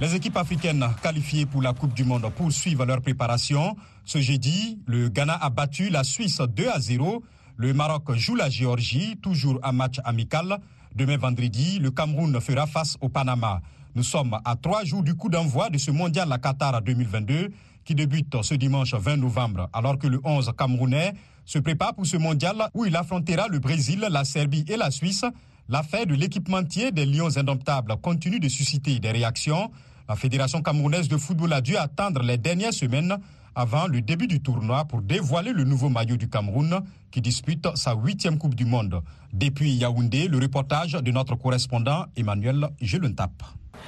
Les 0.00 0.12
équipes 0.16 0.36
africaines 0.36 0.84
qualifiées 1.00 1.46
pour 1.46 1.62
la 1.62 1.72
Coupe 1.72 1.94
du 1.94 2.02
Monde 2.02 2.28
poursuivent 2.36 2.82
leur 2.82 3.00
préparation. 3.00 3.76
Ce 4.04 4.20
jeudi, 4.20 4.80
le 4.86 5.08
Ghana 5.08 5.34
a 5.40 5.50
battu 5.50 5.88
la 5.88 6.02
Suisse 6.02 6.40
2 6.40 6.68
à 6.68 6.80
0. 6.80 7.22
Le 7.56 7.72
Maroc 7.72 8.12
joue 8.14 8.34
la 8.34 8.50
Géorgie, 8.50 9.16
toujours 9.22 9.60
un 9.62 9.70
match 9.70 10.00
amical. 10.04 10.58
Demain 10.96 11.16
vendredi, 11.16 11.78
le 11.78 11.92
Cameroun 11.92 12.40
fera 12.40 12.66
face 12.66 12.96
au 13.00 13.08
Panama. 13.08 13.60
Nous 13.94 14.02
sommes 14.02 14.36
à 14.44 14.56
trois 14.56 14.82
jours 14.82 15.04
du 15.04 15.14
coup 15.14 15.28
d'envoi 15.28 15.70
de 15.70 15.78
ce 15.78 15.92
mondial 15.92 16.32
à 16.32 16.38
Qatar 16.38 16.82
2022 16.82 17.50
qui 17.84 17.94
débute 17.94 18.42
ce 18.42 18.54
dimanche 18.54 18.94
20 18.94 19.18
novembre, 19.18 19.68
alors 19.72 19.96
que 19.98 20.08
le 20.08 20.20
11 20.24 20.52
Camerounais 20.58 21.12
se 21.44 21.60
prépare 21.60 21.94
pour 21.94 22.06
ce 22.06 22.16
mondial 22.16 22.56
où 22.74 22.84
il 22.84 22.96
affrontera 22.96 23.46
le 23.46 23.60
Brésil, 23.60 24.04
la 24.10 24.24
Serbie 24.24 24.64
et 24.66 24.76
la 24.76 24.90
Suisse. 24.90 25.24
L'affaire 25.68 26.04
de 26.04 26.14
l'équipementier 26.14 26.92
des 26.92 27.06
Lions 27.06 27.38
indomptables 27.38 27.96
continue 28.02 28.38
de 28.38 28.48
susciter 28.50 28.98
des 28.98 29.10
réactions. 29.10 29.70
La 30.06 30.14
Fédération 30.14 30.60
camerounaise 30.60 31.08
de 31.08 31.16
football 31.16 31.54
a 31.54 31.62
dû 31.62 31.78
attendre 31.78 32.22
les 32.22 32.36
dernières 32.36 32.74
semaines 32.74 33.16
avant 33.54 33.86
le 33.86 34.02
début 34.02 34.26
du 34.26 34.42
tournoi 34.42 34.84
pour 34.84 35.00
dévoiler 35.00 35.52
le 35.52 35.64
nouveau 35.64 35.88
maillot 35.88 36.18
du 36.18 36.28
Cameroun 36.28 36.82
qui 37.10 37.22
dispute 37.22 37.66
sa 37.76 37.94
huitième 37.94 38.36
Coupe 38.36 38.54
du 38.54 38.66
Monde. 38.66 39.00
Depuis 39.32 39.72
Yaoundé, 39.72 40.28
le 40.28 40.38
reportage 40.38 40.92
de 40.92 41.10
notre 41.10 41.34
correspondant 41.34 42.04
Emmanuel 42.14 42.68
Gelentap. 42.82 43.32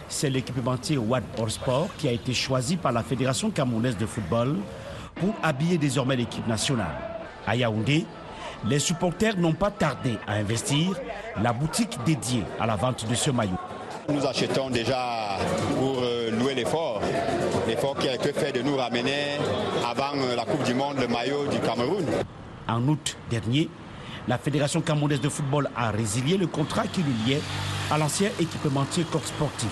C'est 0.09 0.31
l'équipementier 0.31 0.97
Watt 0.97 1.25
Sport 1.49 1.91
qui 1.99 2.09
a 2.09 2.13
été 2.13 2.33
choisi 2.33 2.77
par 2.79 2.93
la 2.93 3.03
Fédération 3.03 3.51
camerounaise 3.51 3.99
de 3.99 4.07
football 4.07 4.57
pour 5.17 5.35
habiller 5.43 5.77
désormais 5.77 6.17
l'équipe 6.17 6.47
nationale. 6.47 6.97
À 7.47 7.55
Yaoundé, 7.55 8.07
les 8.65 8.79
supporters 8.79 9.37
n'ont 9.37 9.53
pas 9.53 9.71
tardé 9.71 10.19
à 10.27 10.35
investir 10.35 10.95
la 11.41 11.53
boutique 11.53 11.99
dédiée 12.05 12.45
à 12.59 12.67
la 12.67 12.77
vente 12.77 13.09
de 13.09 13.15
ce 13.15 13.31
maillot. 13.31 13.59
Nous 14.09 14.25
achetons 14.25 14.71
déjà 14.71 15.39
pour 15.77 15.99
euh, 16.01 16.31
louer 16.31 16.55
l'effort, 16.55 17.01
l'effort 17.67 17.97
qui 17.97 18.09
a 18.09 18.15
été 18.15 18.33
fait 18.33 18.53
de 18.53 18.63
nous 18.63 18.77
ramener 18.77 19.37
avant 19.85 20.17
euh, 20.17 20.37
la 20.37 20.45
Coupe 20.45 20.63
du 20.63 20.75
Monde 20.75 20.99
le 21.01 21.09
maillot 21.09 21.47
du 21.49 21.59
Cameroun. 21.59 22.05
En 22.69 22.87
août 22.89 23.17
dernier, 23.31 23.69
la 24.29 24.39
Fédération 24.39 24.81
camerounaise 24.81 25.21
de 25.21 25.29
football 25.29 25.69
a 25.77 25.91
résilié 25.91 26.37
le 26.37 26.47
contrat 26.47 26.87
qui 26.87 27.03
le 27.03 27.11
liait 27.27 27.41
à 27.91 27.99
l'ancien 27.99 28.31
équipementier 28.41 29.05
corps 29.11 29.25
sportif. 29.25 29.71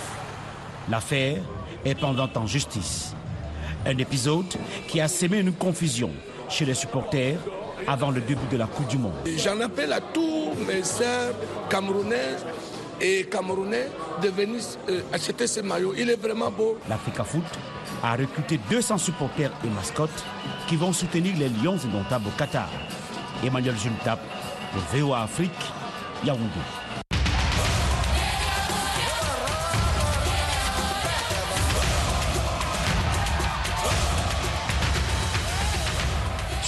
L'affaire 0.90 1.38
est 1.84 1.94
pendant 1.94 2.28
en 2.34 2.46
justice. 2.46 3.14
Un 3.86 3.98
épisode 3.98 4.52
qui 4.88 5.00
a 5.00 5.08
semé 5.08 5.38
une 5.38 5.52
confusion 5.52 6.10
chez 6.48 6.64
les 6.64 6.74
supporters 6.74 7.38
avant 7.86 8.10
le 8.10 8.20
début 8.20 8.46
de 8.50 8.56
la 8.56 8.66
Coupe 8.66 8.88
du 8.88 8.98
Monde. 8.98 9.12
J'en 9.36 9.60
appelle 9.60 9.92
à 9.92 10.00
tous 10.00 10.50
mes 10.66 10.82
sœurs 10.82 11.34
camerounaises 11.68 12.44
et 13.00 13.24
camerounais 13.24 13.88
de 14.22 14.28
venir 14.28 14.60
euh, 14.88 15.00
acheter 15.12 15.46
ce 15.46 15.60
maillot. 15.60 15.94
Il 15.96 16.10
est 16.10 16.20
vraiment 16.20 16.50
beau. 16.50 16.78
L'Africa 16.88 17.24
Foot 17.24 17.44
a 18.02 18.16
recruté 18.16 18.58
200 18.70 18.98
supporters 18.98 19.50
et 19.64 19.68
mascottes 19.68 20.24
qui 20.68 20.76
vont 20.76 20.92
soutenir 20.92 21.34
les 21.36 21.48
Lions 21.48 21.78
indomptables 21.84 22.28
au 22.28 22.38
Qatar. 22.38 22.68
Emmanuel 23.44 23.76
Juntap, 23.76 24.20
le 24.74 24.98
VOA 24.98 25.22
Afrique, 25.22 25.50
Yaoundé. 26.24 26.83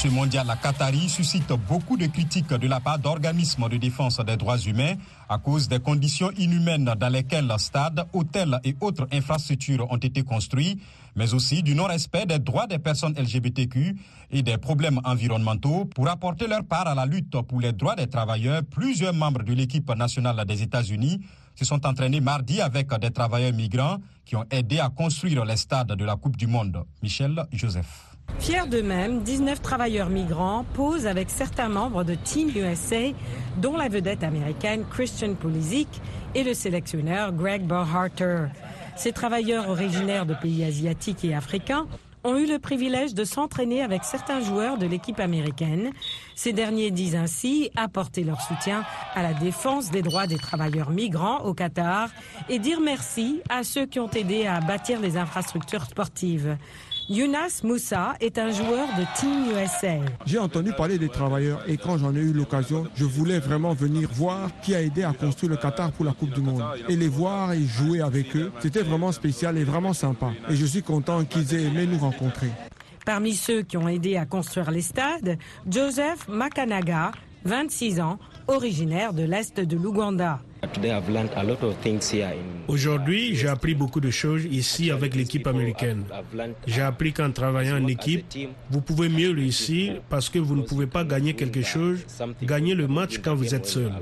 Ce 0.06 0.10
mondial 0.12 0.48
à 0.48 0.54
Qatari 0.54 1.08
suscite 1.08 1.52
beaucoup 1.68 1.96
de 1.96 2.06
critiques 2.06 2.54
de 2.54 2.68
la 2.68 2.78
part 2.78 3.00
d'organismes 3.00 3.68
de 3.68 3.76
défense 3.76 4.20
des 4.20 4.36
droits 4.36 4.56
humains 4.56 4.94
à 5.28 5.38
cause 5.38 5.66
des 5.66 5.80
conditions 5.80 6.30
inhumaines 6.38 6.94
dans 6.96 7.08
lesquelles 7.08 7.52
stades, 7.58 8.06
hôtels 8.12 8.60
et 8.62 8.76
autres 8.80 9.08
infrastructures 9.10 9.90
ont 9.90 9.96
été 9.96 10.22
construits, 10.22 10.80
mais 11.16 11.34
aussi 11.34 11.64
du 11.64 11.74
non-respect 11.74 12.24
des 12.24 12.38
droits 12.38 12.68
des 12.68 12.78
personnes 12.78 13.14
LGBTQ 13.18 13.96
et 14.30 14.42
des 14.44 14.58
problèmes 14.58 15.00
environnementaux. 15.02 15.86
Pour 15.86 16.08
apporter 16.08 16.46
leur 16.46 16.62
part 16.62 16.86
à 16.86 16.94
la 16.94 17.04
lutte 17.04 17.40
pour 17.42 17.60
les 17.60 17.72
droits 17.72 17.96
des 17.96 18.06
travailleurs, 18.06 18.62
plusieurs 18.62 19.12
membres 19.12 19.42
de 19.42 19.54
l'équipe 19.54 19.92
nationale 19.96 20.44
des 20.46 20.62
États-Unis 20.62 21.20
se 21.56 21.64
sont 21.64 21.84
entraînés 21.84 22.20
mardi 22.20 22.60
avec 22.60 22.94
des 23.00 23.10
travailleurs 23.10 23.54
migrants 23.54 23.96
qui 24.24 24.36
ont 24.36 24.44
aidé 24.52 24.78
à 24.78 24.88
construire 24.88 25.44
les 25.44 25.56
stades 25.56 25.96
de 25.96 26.04
la 26.04 26.14
Coupe 26.14 26.36
du 26.36 26.46
Monde. 26.46 26.84
Michel 27.02 27.44
Joseph. 27.52 28.15
Fiers 28.38 28.66
d'eux-mêmes, 28.68 29.22
19 29.22 29.60
travailleurs 29.60 30.08
migrants 30.08 30.64
posent 30.74 31.06
avec 31.06 31.30
certains 31.30 31.68
membres 31.68 32.04
de 32.04 32.14
Team 32.14 32.50
USA, 32.54 33.12
dont 33.56 33.76
la 33.76 33.88
vedette 33.88 34.22
américaine 34.22 34.84
Christian 34.90 35.34
Pulisic 35.34 35.88
et 36.34 36.44
le 36.44 36.54
sélectionneur 36.54 37.32
Greg 37.32 37.62
Berharter. 37.62 38.46
Ces 38.96 39.12
travailleurs 39.12 39.68
originaires 39.68 40.26
de 40.26 40.34
pays 40.34 40.64
asiatiques 40.64 41.24
et 41.24 41.34
africains 41.34 41.86
ont 42.26 42.36
eu 42.36 42.46
le 42.46 42.58
privilège 42.58 43.14
de 43.14 43.24
s'entraîner 43.24 43.82
avec 43.82 44.02
certains 44.04 44.40
joueurs 44.40 44.78
de 44.78 44.86
l'équipe 44.86 45.20
américaine. 45.20 45.92
Ces 46.34 46.52
derniers 46.52 46.90
disent 46.90 47.14
ainsi 47.14 47.70
apporter 47.76 48.24
leur 48.24 48.40
soutien 48.40 48.84
à 49.14 49.22
la 49.22 49.32
défense 49.32 49.90
des 49.90 50.02
droits 50.02 50.26
des 50.26 50.38
travailleurs 50.38 50.90
migrants 50.90 51.44
au 51.44 51.54
Qatar 51.54 52.08
et 52.48 52.58
dire 52.58 52.80
merci 52.80 53.40
à 53.48 53.62
ceux 53.62 53.86
qui 53.86 54.00
ont 54.00 54.10
aidé 54.10 54.46
à 54.46 54.60
bâtir 54.60 55.00
les 55.00 55.16
infrastructures 55.16 55.84
sportives. 55.84 56.56
Younas 57.08 57.60
Moussa 57.62 58.14
est 58.20 58.36
un 58.36 58.50
joueur 58.50 58.88
de 58.98 59.04
Team 59.16 59.52
USA. 59.52 59.98
J'ai 60.26 60.40
entendu 60.40 60.72
parler 60.72 60.98
des 60.98 61.08
travailleurs 61.08 61.62
et 61.68 61.76
quand 61.76 61.98
j'en 61.98 62.12
ai 62.16 62.18
eu 62.18 62.32
l'occasion, 62.32 62.88
je 62.96 63.04
voulais 63.04 63.38
vraiment 63.38 63.74
venir 63.74 64.08
voir 64.12 64.50
qui 64.60 64.74
a 64.74 64.82
aidé 64.82 65.04
à 65.04 65.12
construire 65.12 65.52
le 65.52 65.56
Qatar 65.56 65.92
pour 65.92 66.04
la 66.04 66.12
Coupe 66.12 66.30
du 66.30 66.40
Monde. 66.40 66.64
Et 66.88 66.96
les 66.96 67.06
voir 67.06 67.52
et 67.52 67.62
jouer 67.62 68.00
avec 68.00 68.34
eux, 68.34 68.50
c'était 68.58 68.82
vraiment 68.82 69.12
spécial 69.12 69.56
et 69.56 69.62
vraiment 69.62 69.92
sympa. 69.92 70.32
Et 70.50 70.56
je 70.56 70.66
suis 70.66 70.82
content 70.82 71.24
qu'ils 71.24 71.54
aient 71.54 71.62
aimé 71.62 71.86
nous 71.86 71.98
rencontrer. 71.98 72.50
Parmi 73.04 73.34
ceux 73.34 73.62
qui 73.62 73.76
ont 73.76 73.86
aidé 73.86 74.16
à 74.16 74.26
construire 74.26 74.72
les 74.72 74.82
stades, 74.82 75.38
Joseph 75.70 76.26
Makanaga, 76.26 77.12
26 77.46 78.00
ans, 78.00 78.18
originaire 78.48 79.12
de 79.12 79.22
l'Est 79.22 79.60
de 79.60 79.76
l'Ouganda. 79.76 80.40
Aujourd'hui, 82.66 83.36
j'ai 83.36 83.48
appris 83.48 83.74
beaucoup 83.74 84.00
de 84.00 84.10
choses 84.10 84.44
ici 84.50 84.90
avec 84.90 85.14
l'équipe 85.14 85.46
américaine. 85.46 86.04
J'ai 86.66 86.82
appris 86.82 87.12
qu'en 87.12 87.30
travaillant 87.30 87.80
en 87.82 87.86
équipe, 87.86 88.26
vous 88.70 88.80
pouvez 88.80 89.08
mieux 89.08 89.30
réussir 89.30 90.00
parce 90.08 90.28
que 90.28 90.40
vous 90.40 90.56
ne 90.56 90.62
pouvez 90.62 90.86
pas 90.86 91.04
gagner 91.04 91.34
quelque 91.34 91.62
chose, 91.62 92.04
gagner 92.42 92.74
le 92.74 92.88
match 92.88 93.18
quand 93.22 93.34
vous 93.34 93.54
êtes 93.54 93.66
seul. 93.66 93.92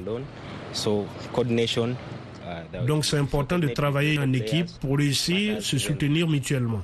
Donc 2.86 3.04
c'est 3.04 3.18
important 3.18 3.58
de 3.58 3.68
travailler 3.68 4.18
en 4.18 4.32
équipe 4.32 4.68
pour 4.80 4.96
réussir, 4.96 5.62
se 5.62 5.76
soutenir 5.78 6.28
mutuellement. 6.28 6.82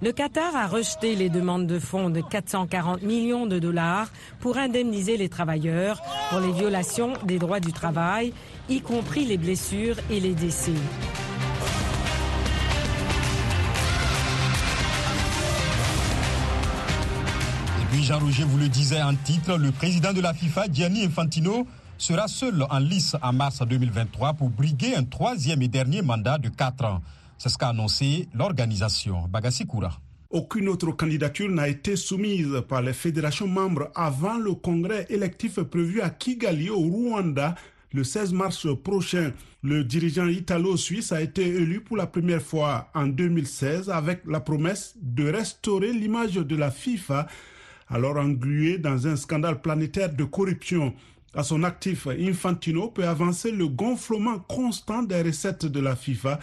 Le 0.00 0.12
Qatar 0.12 0.54
a 0.54 0.68
rejeté 0.68 1.16
les 1.16 1.28
demandes 1.28 1.66
de 1.66 1.80
fonds 1.80 2.08
de 2.08 2.20
440 2.20 3.02
millions 3.02 3.46
de 3.46 3.58
dollars 3.58 4.06
pour 4.38 4.56
indemniser 4.56 5.16
les 5.16 5.28
travailleurs 5.28 6.00
pour 6.30 6.38
les 6.38 6.52
violations 6.52 7.14
des 7.24 7.40
droits 7.40 7.58
du 7.58 7.72
travail, 7.72 8.32
y 8.68 8.80
compris 8.80 9.24
les 9.24 9.36
blessures 9.36 9.96
et 10.08 10.20
les 10.20 10.34
décès. 10.34 10.70
Et 10.70 10.76
puis 17.90 18.04
Jean-Roger 18.04 18.44
vous 18.44 18.58
le 18.58 18.68
disait 18.68 19.02
en 19.02 19.16
titre, 19.16 19.56
le 19.56 19.72
président 19.72 20.12
de 20.12 20.20
la 20.20 20.32
FIFA, 20.32 20.66
Gianni 20.72 21.06
Infantino, 21.06 21.66
sera 21.96 22.28
seul 22.28 22.64
en 22.70 22.78
lice 22.78 23.16
en 23.20 23.32
mars 23.32 23.62
2023 23.66 24.34
pour 24.34 24.50
briguer 24.50 24.94
un 24.94 25.02
troisième 25.02 25.60
et 25.62 25.68
dernier 25.68 26.02
mandat 26.02 26.38
de 26.38 26.50
quatre 26.50 26.84
ans. 26.84 27.02
C'est 27.38 27.50
ce 27.50 27.56
qu'a 27.56 27.68
annoncé 27.68 28.28
l'organisation 28.34 29.28
Bagassi 29.28 29.64
Koura. 29.64 30.00
Aucune 30.30 30.68
autre 30.68 30.90
candidature 30.90 31.48
n'a 31.48 31.68
été 31.68 31.94
soumise 31.94 32.62
par 32.68 32.82
les 32.82 32.92
fédérations 32.92 33.46
membres 33.46 33.90
avant 33.94 34.36
le 34.36 34.54
congrès 34.54 35.06
électif 35.08 35.60
prévu 35.60 36.00
à 36.00 36.10
Kigali 36.10 36.68
au 36.68 36.80
Rwanda 36.80 37.54
le 37.92 38.02
16 38.04 38.32
mars 38.32 38.66
prochain. 38.82 39.32
Le 39.62 39.84
dirigeant 39.84 40.26
italo-suisse 40.26 41.12
a 41.12 41.22
été 41.22 41.46
élu 41.46 41.80
pour 41.80 41.96
la 41.96 42.08
première 42.08 42.42
fois 42.42 42.90
en 42.92 43.06
2016 43.06 43.88
avec 43.88 44.22
la 44.26 44.40
promesse 44.40 44.94
de 45.00 45.30
restaurer 45.30 45.92
l'image 45.92 46.34
de 46.34 46.56
la 46.56 46.70
FIFA, 46.70 47.28
alors 47.88 48.16
engluée 48.16 48.78
dans 48.78 49.06
un 49.06 49.16
scandale 49.16 49.62
planétaire 49.62 50.12
de 50.12 50.24
corruption. 50.24 50.92
À 51.34 51.44
son 51.44 51.62
actif, 51.62 52.08
Infantino 52.08 52.88
peut 52.88 53.06
avancer 53.06 53.52
le 53.52 53.68
gonflement 53.68 54.40
constant 54.40 55.02
des 55.02 55.22
recettes 55.22 55.66
de 55.66 55.80
la 55.80 55.94
FIFA 55.94 56.38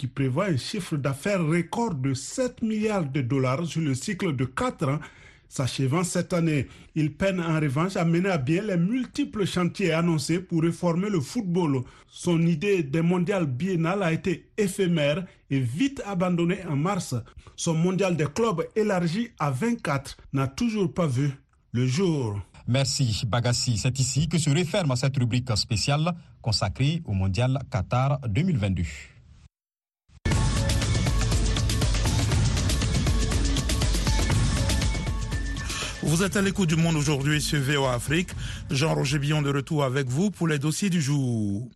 qui 0.00 0.06
prévoit 0.06 0.46
un 0.46 0.56
chiffre 0.56 0.96
d'affaires 0.96 1.46
record 1.46 1.94
de 1.94 2.14
7 2.14 2.62
milliards 2.62 3.04
de 3.04 3.20
dollars 3.20 3.66
sur 3.66 3.82
le 3.82 3.94
cycle 3.94 4.34
de 4.34 4.46
4 4.46 4.88
ans, 4.88 4.98
s'achevant 5.46 6.04
cette 6.04 6.32
année. 6.32 6.68
Il 6.94 7.12
peine 7.12 7.38
en 7.38 7.60
revanche 7.60 7.96
à 7.96 8.06
mener 8.06 8.30
à 8.30 8.38
bien 8.38 8.62
les 8.62 8.78
multiples 8.78 9.44
chantiers 9.44 9.92
annoncés 9.92 10.40
pour 10.40 10.62
réformer 10.62 11.10
le 11.10 11.20
football. 11.20 11.82
Son 12.08 12.40
idée 12.40 12.82
des 12.82 13.02
mondial 13.02 13.44
biennal 13.44 14.02
a 14.02 14.10
été 14.10 14.48
éphémère 14.56 15.26
et 15.50 15.60
vite 15.60 16.00
abandonnée 16.06 16.64
en 16.66 16.76
mars. 16.76 17.14
Son 17.54 17.74
mondial 17.74 18.16
des 18.16 18.24
clubs 18.24 18.66
élargi 18.74 19.28
à 19.38 19.50
24 19.50 20.16
n'a 20.32 20.46
toujours 20.46 20.94
pas 20.94 21.08
vu 21.08 21.30
le 21.72 21.86
jour. 21.86 22.40
Merci 22.66 23.26
Bagassi. 23.26 23.76
C'est 23.76 23.98
ici 23.98 24.30
que 24.30 24.38
se 24.38 24.48
referme 24.48 24.96
cette 24.96 25.18
rubrique 25.18 25.54
spéciale 25.58 26.14
consacrée 26.40 27.02
au 27.04 27.12
mondial 27.12 27.58
Qatar 27.70 28.18
2022. 28.26 28.84
Vous 36.10 36.24
êtes 36.24 36.36
à 36.36 36.42
l'écoute 36.42 36.68
du 36.68 36.74
monde 36.74 36.96
aujourd'hui 36.96 37.40
sur 37.40 37.60
VOA 37.60 37.94
Afrique. 37.94 38.30
Jean-Roger 38.68 39.20
Billon 39.20 39.42
de 39.42 39.50
retour 39.50 39.84
avec 39.84 40.08
vous 40.08 40.32
pour 40.32 40.48
les 40.48 40.58
dossiers 40.58 40.90
du 40.90 41.00
jour. 41.00 41.68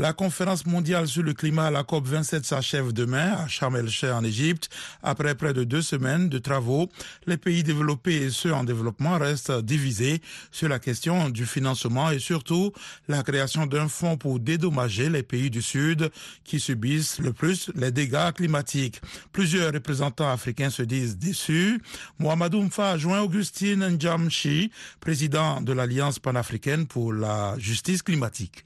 La 0.00 0.14
conférence 0.14 0.64
mondiale 0.64 1.06
sur 1.06 1.22
le 1.22 1.34
climat, 1.34 1.70
la 1.70 1.84
COP 1.84 2.06
27, 2.06 2.46
s'achève 2.46 2.94
demain 2.94 3.32
à 3.32 3.48
Sharm 3.48 3.76
el-Sheikh 3.76 4.10
en 4.10 4.24
Égypte. 4.24 4.70
Après 5.02 5.34
près 5.34 5.52
de 5.52 5.62
deux 5.62 5.82
semaines 5.82 6.30
de 6.30 6.38
travaux, 6.38 6.88
les 7.26 7.36
pays 7.36 7.62
développés 7.62 8.22
et 8.22 8.30
ceux 8.30 8.54
en 8.54 8.64
développement 8.64 9.18
restent 9.18 9.52
divisés 9.60 10.22
sur 10.50 10.70
la 10.70 10.78
question 10.78 11.28
du 11.28 11.44
financement 11.44 12.10
et 12.10 12.18
surtout 12.18 12.72
la 13.08 13.22
création 13.22 13.66
d'un 13.66 13.88
fonds 13.88 14.16
pour 14.16 14.40
dédommager 14.40 15.10
les 15.10 15.22
pays 15.22 15.50
du 15.50 15.60
Sud 15.60 16.10
qui 16.44 16.60
subissent 16.60 17.18
le 17.18 17.34
plus 17.34 17.70
les 17.74 17.90
dégâts 17.90 18.32
climatiques. 18.34 19.02
Plusieurs 19.32 19.70
représentants 19.70 20.30
africains 20.30 20.70
se 20.70 20.82
disent 20.82 21.18
déçus. 21.18 21.78
Mohamedou 22.18 22.62
Mfa 22.62 22.96
joint 22.96 23.20
Augustine 23.20 23.86
Njamchi, 23.86 24.72
président 24.98 25.60
de 25.60 25.74
l'Alliance 25.74 26.18
panafricaine 26.18 26.86
pour 26.86 27.12
la 27.12 27.54
justice 27.58 28.00
climatique. 28.00 28.64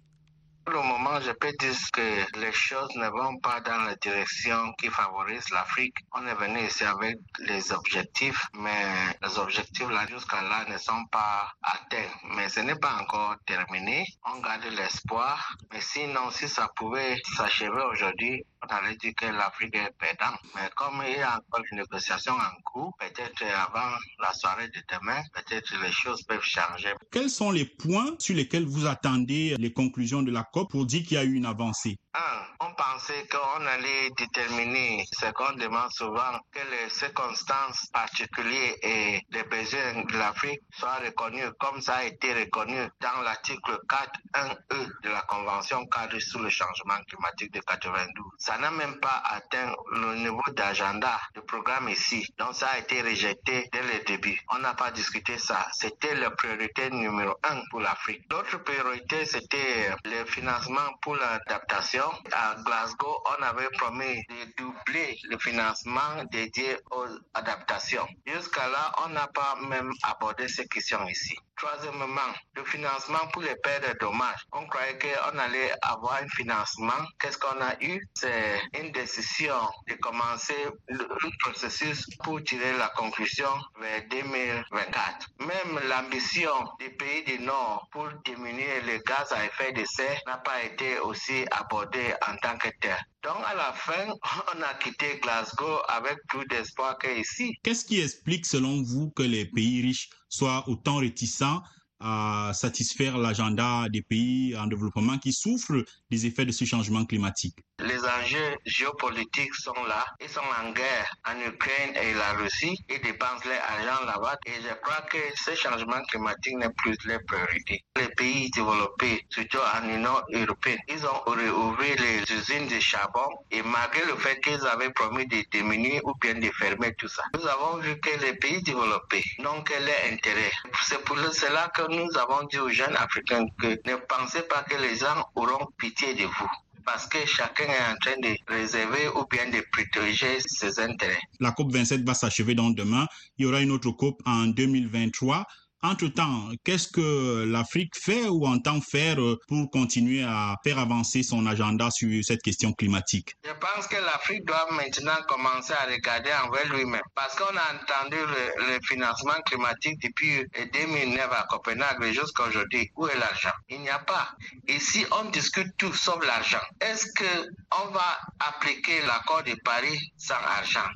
Pour 0.64 0.72
le 0.72 0.82
moment, 0.82 1.20
je 1.20 1.30
peux 1.32 1.52
dire 1.60 1.74
que 1.92 2.38
les 2.38 2.52
choses 2.52 2.96
ne 2.96 3.08
vont 3.08 3.36
pas 3.36 3.60
dans 3.60 3.82
la 3.82 3.96
direction 3.96 4.72
qui 4.78 4.88
favorise 4.88 5.50
l'Afrique. 5.50 5.96
On 6.12 6.26
est 6.26 6.34
venu 6.34 6.64
ici 6.64 6.84
avec 6.84 7.18
les 7.40 7.70
objectifs, 7.70 8.46
mais 8.54 8.86
les 9.22 9.38
objectifs 9.38 9.90
là 9.90 10.06
jusqu'à 10.06 10.40
là 10.40 10.64
ne 10.66 10.78
sont 10.78 11.04
pas 11.12 11.52
atteints. 11.62 12.10
Mais 12.36 12.48
ce 12.48 12.60
n'est 12.60 12.78
pas 12.78 12.96
encore 12.98 13.36
terminé. 13.46 14.06
On 14.24 14.40
garde 14.40 14.64
l'espoir. 14.64 15.54
Mais 15.70 15.82
sinon, 15.82 16.30
si 16.30 16.48
ça 16.48 16.70
pouvait 16.74 17.16
s'achever 17.36 17.82
aujourd'hui, 17.92 18.42
allait 18.68 18.96
dire 18.96 19.12
que 19.16 19.26
l'Afrique 19.26 19.76
est 19.76 19.92
perdante. 19.98 20.40
Mais 20.54 20.68
comme 20.76 21.02
il 21.06 21.18
y 21.18 21.22
a 21.22 21.36
encore 21.36 21.64
une 21.70 21.78
négociation 21.78 22.32
en 22.32 22.62
cours, 22.64 22.96
peut-être 22.98 23.42
avant 23.54 23.96
la 24.20 24.32
soirée 24.32 24.68
de 24.68 24.82
demain, 24.92 25.20
peut-être 25.32 25.74
les 25.82 25.92
choses 25.92 26.22
peuvent 26.22 26.42
changer. 26.42 26.94
Quels 27.10 27.30
sont 27.30 27.50
les 27.50 27.64
points 27.64 28.14
sur 28.18 28.34
lesquels 28.34 28.66
vous 28.66 28.86
attendez 28.86 29.56
les 29.58 29.72
conclusions 29.72 30.22
de 30.22 30.30
la 30.30 30.44
COP 30.44 30.70
pour 30.70 30.86
dire 30.86 31.02
qu'il 31.02 31.16
y 31.16 31.20
a 31.20 31.24
eu 31.24 31.34
une 31.34 31.46
avancée? 31.46 31.96
Un, 32.14 32.66
on 32.66 32.74
pensait 32.74 33.26
qu'on 33.28 33.66
allait 33.66 34.10
déterminer 34.16 35.04
ce 35.12 35.26
qu'on 35.32 35.52
demande 35.54 35.90
souvent, 35.92 36.38
que 36.52 36.60
les 36.70 36.88
circonstances 36.90 37.86
particulières 37.92 38.74
et 38.82 39.20
les 39.30 39.42
besoins 39.44 40.04
de 40.08 40.16
l'Afrique 40.16 40.60
soient 40.72 41.00
reconnus 41.04 41.50
comme 41.58 41.80
ça 41.80 41.96
a 41.96 42.04
été 42.04 42.32
reconnu 42.34 42.78
dans 43.00 43.22
l'article 43.22 43.78
4.1e 43.88 44.90
de 45.02 45.08
la 45.10 45.22
Convention 45.22 45.86
cadre 45.86 46.18
sur 46.20 46.40
le 46.40 46.50
changement 46.50 46.98
climatique 47.08 47.52
de 47.52 47.60
92. 47.60 48.12
Ça 48.38 48.58
n'a 48.58 48.70
même 48.70 48.98
pas 49.00 49.22
atteint 49.24 49.74
le 49.92 50.16
niveau 50.16 50.42
d'agenda 50.52 51.20
du 51.34 51.42
programme 51.42 51.88
ici. 51.88 52.26
Donc 52.38 52.54
ça 52.54 52.68
a 52.68 52.78
été 52.78 53.02
rejeté 53.02 53.68
dès 53.72 53.82
le 53.82 54.04
début. 54.04 54.38
On 54.52 54.58
n'a 54.58 54.74
pas 54.74 54.90
discuté 54.90 55.38
ça. 55.38 55.66
C'était 55.72 56.14
la 56.14 56.30
priorité 56.30 56.90
numéro 56.90 57.34
un 57.42 57.60
pour 57.70 57.80
l'Afrique. 57.80 58.22
L'autre 58.30 58.58
priorité, 58.58 59.24
c'était 59.26 59.90
le 60.04 60.24
financement 60.26 60.92
pour 61.02 61.16
l'adaptation 61.16 62.03
à 62.32 62.56
Glasgow, 62.64 63.22
on 63.38 63.42
avait 63.42 63.68
promis 63.78 64.22
de 64.28 64.54
doubler 64.56 65.18
le 65.28 65.38
financement 65.38 66.24
dédié 66.30 66.76
aux 66.90 67.06
adaptations. 67.34 68.06
Jusqu'à 68.26 68.68
là, 68.68 68.92
on 69.04 69.08
n'a 69.10 69.26
pas 69.28 69.56
même 69.68 69.90
abordé 70.02 70.48
ces 70.48 70.66
questions 70.66 71.06
ici. 71.08 71.36
Troisièmement, 71.56 72.32
le 72.56 72.64
financement 72.64 73.26
pour 73.32 73.42
les 73.42 73.54
pertes 73.56 73.88
de 73.88 73.98
dommages. 73.98 74.44
On 74.52 74.66
croyait 74.66 74.98
qu'on 74.98 75.38
allait 75.38 75.72
avoir 75.82 76.20
un 76.22 76.28
financement. 76.28 77.06
Qu'est-ce 77.20 77.38
qu'on 77.38 77.60
a 77.60 77.74
eu? 77.80 78.04
C'est 78.14 78.60
une 78.80 78.90
décision 78.92 79.54
de 79.88 79.94
commencer 79.94 80.66
le 80.88 81.06
processus 81.40 82.06
pour 82.22 82.42
tirer 82.42 82.76
la 82.76 82.88
conclusion 82.88 83.48
vers 83.80 84.02
2024. 84.10 85.28
Même 85.40 85.80
l'ambition 85.88 86.50
des 86.80 86.90
pays 86.90 87.24
du 87.24 87.38
Nord 87.40 87.88
pour 87.92 88.08
diminuer 88.24 88.80
les 88.86 89.00
gaz 89.00 89.32
à 89.32 89.44
effet 89.44 89.72
de 89.72 89.84
serre 89.84 90.20
n'a 90.26 90.38
pas 90.38 90.62
été 90.62 90.98
aussi 90.98 91.44
abordée 91.50 92.14
en 92.28 92.36
tant 92.36 92.58
que 92.58 92.68
tel. 92.80 92.96
Donc 93.22 93.36
à 93.46 93.54
la 93.54 93.72
fin, 93.72 94.06
on 94.54 94.62
a 94.62 94.74
quitté 94.74 95.18
Glasgow 95.22 95.78
avec 95.88 96.18
plus 96.28 96.46
d'espoir 96.46 96.98
qu'ici. 96.98 97.56
Qu'est-ce 97.62 97.84
qui 97.84 98.00
explique 98.00 98.44
selon 98.44 98.82
vous 98.82 99.10
que 99.10 99.22
les 99.22 99.46
pays 99.46 99.82
riches 99.82 100.10
soient 100.34 100.68
autant 100.68 100.96
réticents 100.96 101.62
à 102.00 102.50
satisfaire 102.54 103.16
l'agenda 103.18 103.88
des 103.88 104.02
pays 104.02 104.56
en 104.56 104.66
développement 104.66 105.18
qui 105.18 105.32
souffrent 105.32 105.84
des 106.10 106.26
effets 106.26 106.44
de 106.44 106.52
ce 106.52 106.64
changement 106.64 107.04
climatique 107.04 107.56
Les 107.84 108.00
enjeux 108.02 108.56
géopolitiques 108.64 109.54
sont 109.56 109.84
là. 109.86 110.06
Ils 110.18 110.30
sont 110.30 110.40
en 110.40 110.70
guerre 110.72 111.14
en 111.28 111.38
Ukraine 111.38 111.94
et 111.96 112.14
la 112.14 112.32
Russie. 112.32 112.78
Ils 112.88 113.02
dépensent 113.02 113.46
leur 113.46 113.60
argent 113.62 114.06
là-bas. 114.06 114.38
Et 114.46 114.62
je 114.62 114.72
crois 114.82 115.02
que 115.02 115.18
ce 115.34 115.54
changement 115.54 116.00
climatique 116.08 116.56
n'est 116.56 116.72
plus 116.78 116.96
leur 117.04 117.20
priorité. 117.26 117.84
Les 117.96 118.08
pays 118.08 118.50
développés, 118.52 119.26
surtout 119.28 119.58
en 119.58 119.86
Union 119.86 120.16
européenne, 120.32 120.78
ils 120.88 121.04
ont 121.06 121.30
réouvert 121.30 121.96
les 121.98 122.32
usines 122.34 122.68
de 122.68 122.80
charbon 122.80 123.28
et 123.50 123.60
malgré 123.62 124.06
le 124.06 124.16
fait 124.16 124.40
qu'ils 124.40 124.66
avaient 124.66 124.90
promis 124.90 125.26
de 125.26 125.44
diminuer 125.52 126.00
ou 126.04 126.14
bien 126.22 126.34
de 126.36 126.50
fermer 126.52 126.94
tout 126.94 127.08
ça, 127.08 127.22
nous 127.34 127.46
avons 127.46 127.76
vu 127.78 128.00
que 128.00 128.18
les 128.24 128.34
pays 128.36 128.62
développés 128.62 129.24
n'ont 129.40 129.62
que 129.62 129.74
leur 129.74 130.12
intérêt. 130.12 130.50
C'est 130.84 131.04
pour 131.04 131.18
cela 131.18 131.68
que 131.74 131.82
nous 131.82 132.08
avons 132.16 132.44
dit 132.44 132.58
aux 132.58 132.70
jeunes 132.70 132.96
Africains 132.96 133.44
que 133.60 133.78
ne 133.84 133.96
pensez 133.96 134.42
pas 134.42 134.62
que 134.62 134.76
les 134.76 134.96
gens 134.96 135.28
auront 135.34 135.66
pitié 135.76 136.14
de 136.14 136.24
vous 136.24 136.50
parce 136.84 137.06
que 137.06 137.18
chacun 137.26 137.64
est 137.64 137.92
en 137.92 137.96
train 138.00 138.18
de 138.22 138.36
réserver 138.46 139.08
ou 139.08 139.24
bien 139.30 139.48
de 139.50 139.64
protéger 139.72 140.38
ses 140.46 140.78
intérêts. 140.80 141.20
La 141.40 141.52
COP 141.52 141.72
27 141.72 142.04
va 142.06 142.14
s'achever 142.14 142.54
donc 142.54 142.76
demain. 142.76 143.06
Il 143.38 143.44
y 143.44 143.46
aura 143.46 143.60
une 143.60 143.70
autre 143.70 143.90
COP 143.90 144.20
en 144.26 144.46
2023. 144.46 145.44
Entre-temps, 145.84 146.48
qu'est-ce 146.64 146.88
que 146.88 147.44
l'Afrique 147.44 147.92
fait 147.94 148.26
ou 148.26 148.46
entend 148.46 148.80
faire 148.80 149.18
pour 149.46 149.70
continuer 149.70 150.22
à 150.22 150.56
faire 150.64 150.78
avancer 150.78 151.22
son 151.22 151.44
agenda 151.44 151.90
sur 151.90 152.24
cette 152.24 152.40
question 152.40 152.72
climatique? 152.72 153.36
Je 153.44 153.52
pense 153.52 153.86
que 153.88 153.96
l'Afrique 153.96 154.46
doit 154.46 154.66
maintenant 154.72 155.20
commencer 155.28 155.74
à 155.74 155.84
regarder 155.84 156.30
envers 156.42 156.72
lui-même 156.72 157.02
parce 157.14 157.34
qu'on 157.34 157.54
a 157.54 157.74
entendu 157.74 158.16
le, 158.16 158.78
financement 158.84 159.34
climatique 159.44 160.00
depuis 160.02 160.46
2009 160.72 161.28
à 161.30 161.46
Copenhague 161.50 162.02
jusqu'à 162.12 162.44
aujourd'hui. 162.44 162.90
Où 162.96 163.06
est 163.08 163.18
l'argent? 163.18 163.52
Il 163.68 163.82
n'y 163.82 163.90
a 163.90 163.98
pas. 163.98 164.30
Ici, 164.68 165.04
on 165.12 165.28
discute 165.28 165.76
tout 165.76 165.92
sauf 165.92 166.24
l'argent. 166.24 166.64
Est-ce 166.80 167.08
qu'on 167.12 167.88
va 167.88 168.20
appliquer 168.40 169.02
l'accord 169.06 169.42
de 169.42 169.54
Paris 169.62 169.98
sans 170.16 170.34
argent? 170.34 170.88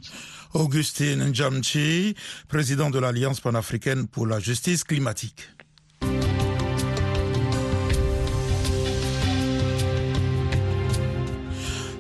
Augustine 0.55 1.25
Njamchi, 1.31 2.15
président 2.49 2.91
de 2.91 2.99
l'Alliance 2.99 3.41
panafricaine 3.41 4.07
pour 4.07 4.27
la 4.27 4.41
justice 4.41 4.85
climatique. 4.85 5.49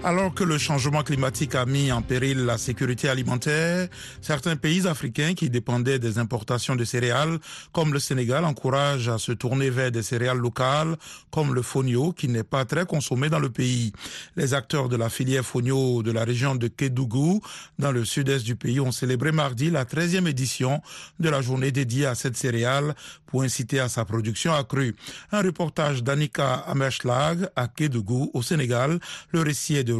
Alors 0.09 0.33
que 0.33 0.43
le 0.43 0.57
changement 0.57 1.03
climatique 1.03 1.55
a 1.55 1.67
mis 1.67 1.93
en 1.93 2.01
péril 2.01 2.47
la 2.47 2.57
sécurité 2.57 3.11
alimentaire, 3.11 3.89
certains 4.23 4.57
pays 4.57 4.87
africains 4.87 5.35
qui 5.35 5.51
dépendaient 5.51 5.99
des 5.99 6.17
importations 6.17 6.77
de 6.77 6.85
céréales, 6.87 7.39
comme 7.73 7.93
le 7.93 7.99
Sénégal, 7.99 8.47
encouragent 8.47 9.11
à 9.11 9.19
se 9.19 9.33
tourner 9.33 9.69
vers 9.69 9.93
des 9.93 10.03
céréales 10.03 10.39
locales, 10.39 10.97
comme 11.31 11.55
le 11.55 11.61
fonio, 11.61 12.13
qui 12.13 12.27
n'est 12.27 12.43
pas 12.43 12.65
très 12.65 12.87
consommé 12.87 13.29
dans 13.29 13.39
le 13.39 13.51
pays. 13.51 13.93
Les 14.35 14.55
acteurs 14.55 14.89
de 14.89 14.97
la 14.97 15.11
filière 15.11 15.45
fonio 15.45 16.03
de 16.03 16.11
la 16.11 16.25
région 16.25 16.55
de 16.55 16.69
Kédougou, 16.69 17.43
dans 17.79 17.93
le 17.93 18.07
sud-est 18.07 18.47
du 18.47 18.57
pays, 18.57 18.81
ont 18.81 18.93
célébré 18.93 19.31
mardi 19.31 19.69
la 19.71 19.85
13e 19.85 20.27
édition 20.27 20.81
de 21.21 21.29
la 21.29 21.43
journée 21.43 21.71
dédiée 21.71 22.07
à 22.07 22.15
cette 22.15 22.39
céréale 22.39 22.95
pour 23.27 23.43
inciter 23.43 23.79
à 23.79 23.91
sa 23.91 24.07
production 24.07 24.55
accrue. 24.55 24.97
Un 25.33 25.43
reportage 25.43 26.03
d'Annika 26.03 26.55
Amerschlag 26.55 27.51
à 27.57 27.69
Kédougou, 27.69 28.31
au 28.33 28.41
Sénégal. 28.41 29.01
Le 29.33 29.43
récit 29.43 29.77
est 29.77 29.85
de 29.85 29.98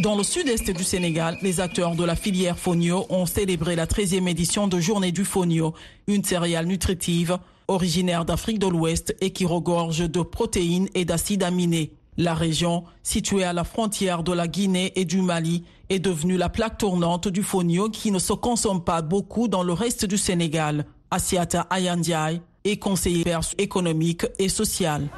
Dans 0.00 0.16
le 0.16 0.22
sud-est 0.22 0.70
du 0.70 0.84
Sénégal, 0.84 1.36
les 1.42 1.60
acteurs 1.60 1.96
de 1.96 2.04
la 2.04 2.14
filière 2.14 2.58
Fonio 2.58 3.06
ont 3.10 3.26
célébré 3.26 3.74
la 3.76 3.86
13e 3.86 4.28
édition 4.28 4.68
de 4.68 4.78
Journée 4.78 5.12
du 5.12 5.24
Fonio, 5.24 5.74
une 6.06 6.22
céréale 6.22 6.66
nutritive 6.66 7.38
originaire 7.68 8.24
d'Afrique 8.24 8.58
de 8.58 8.66
l'Ouest 8.66 9.14
et 9.20 9.30
qui 9.30 9.44
regorge 9.44 10.08
de 10.10 10.22
protéines 10.22 10.88
et 10.94 11.04
d'acides 11.04 11.42
aminés. 11.42 11.92
La 12.16 12.34
région, 12.34 12.84
située 13.02 13.44
à 13.44 13.52
la 13.52 13.64
frontière 13.64 14.22
de 14.22 14.32
la 14.32 14.48
Guinée 14.48 14.92
et 14.96 15.04
du 15.04 15.22
Mali, 15.22 15.64
est 15.88 15.98
devenue 15.98 16.36
la 16.36 16.48
plaque 16.48 16.78
tournante 16.78 17.28
du 17.28 17.42
fonio 17.42 17.88
qui 17.90 18.10
ne 18.10 18.18
se 18.18 18.32
consomme 18.32 18.82
pas 18.82 19.02
beaucoup 19.02 19.46
dans 19.48 19.62
le 19.62 19.72
reste 19.72 20.04
du 20.04 20.18
Sénégal. 20.18 20.86
Asiata 21.10 21.66
Ayandiaï 21.70 22.40
est 22.64 22.76
conseiller 22.76 23.24
économique 23.58 24.26
et 24.38 24.48
social. 24.48 25.08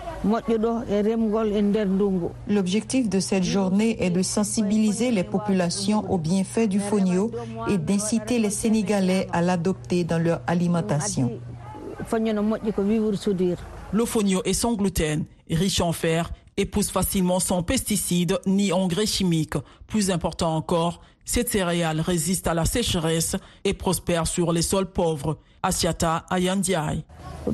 L'objectif 2.48 3.08
de 3.08 3.20
cette 3.20 3.44
journée 3.44 3.96
est 4.04 4.10
de 4.10 4.22
sensibiliser 4.22 5.10
les 5.10 5.24
populations 5.24 6.10
aux 6.10 6.18
bienfaits 6.18 6.68
du 6.68 6.80
fonio 6.80 7.30
et 7.68 7.78
d'inciter 7.78 8.38
les 8.38 8.50
Sénégalais 8.50 9.26
à 9.32 9.42
l'adopter 9.42 10.04
dans 10.04 10.18
leur 10.18 10.40
alimentation. 10.46 11.32
Le 13.92 14.04
fonio 14.04 14.42
est 14.44 14.52
sans 14.52 14.74
gluten, 14.74 15.24
riche 15.50 15.80
en 15.80 15.92
fer 15.92 16.30
et 16.56 16.66
pousse 16.66 16.90
facilement 16.90 17.40
sans 17.40 17.62
pesticides 17.62 18.38
ni 18.46 18.72
engrais 18.72 19.06
chimiques. 19.06 19.56
Plus 19.86 20.10
important 20.10 20.54
encore, 20.56 21.00
cette 21.30 21.48
céréale 21.48 22.00
résiste 22.00 22.48
à 22.48 22.54
la 22.54 22.64
sécheresse 22.64 23.36
et 23.62 23.72
prospère 23.72 24.26
sur 24.26 24.52
les 24.52 24.62
sols 24.62 24.90
pauvres. 24.90 25.38
Asiata. 25.62 26.24
Le 27.46 27.52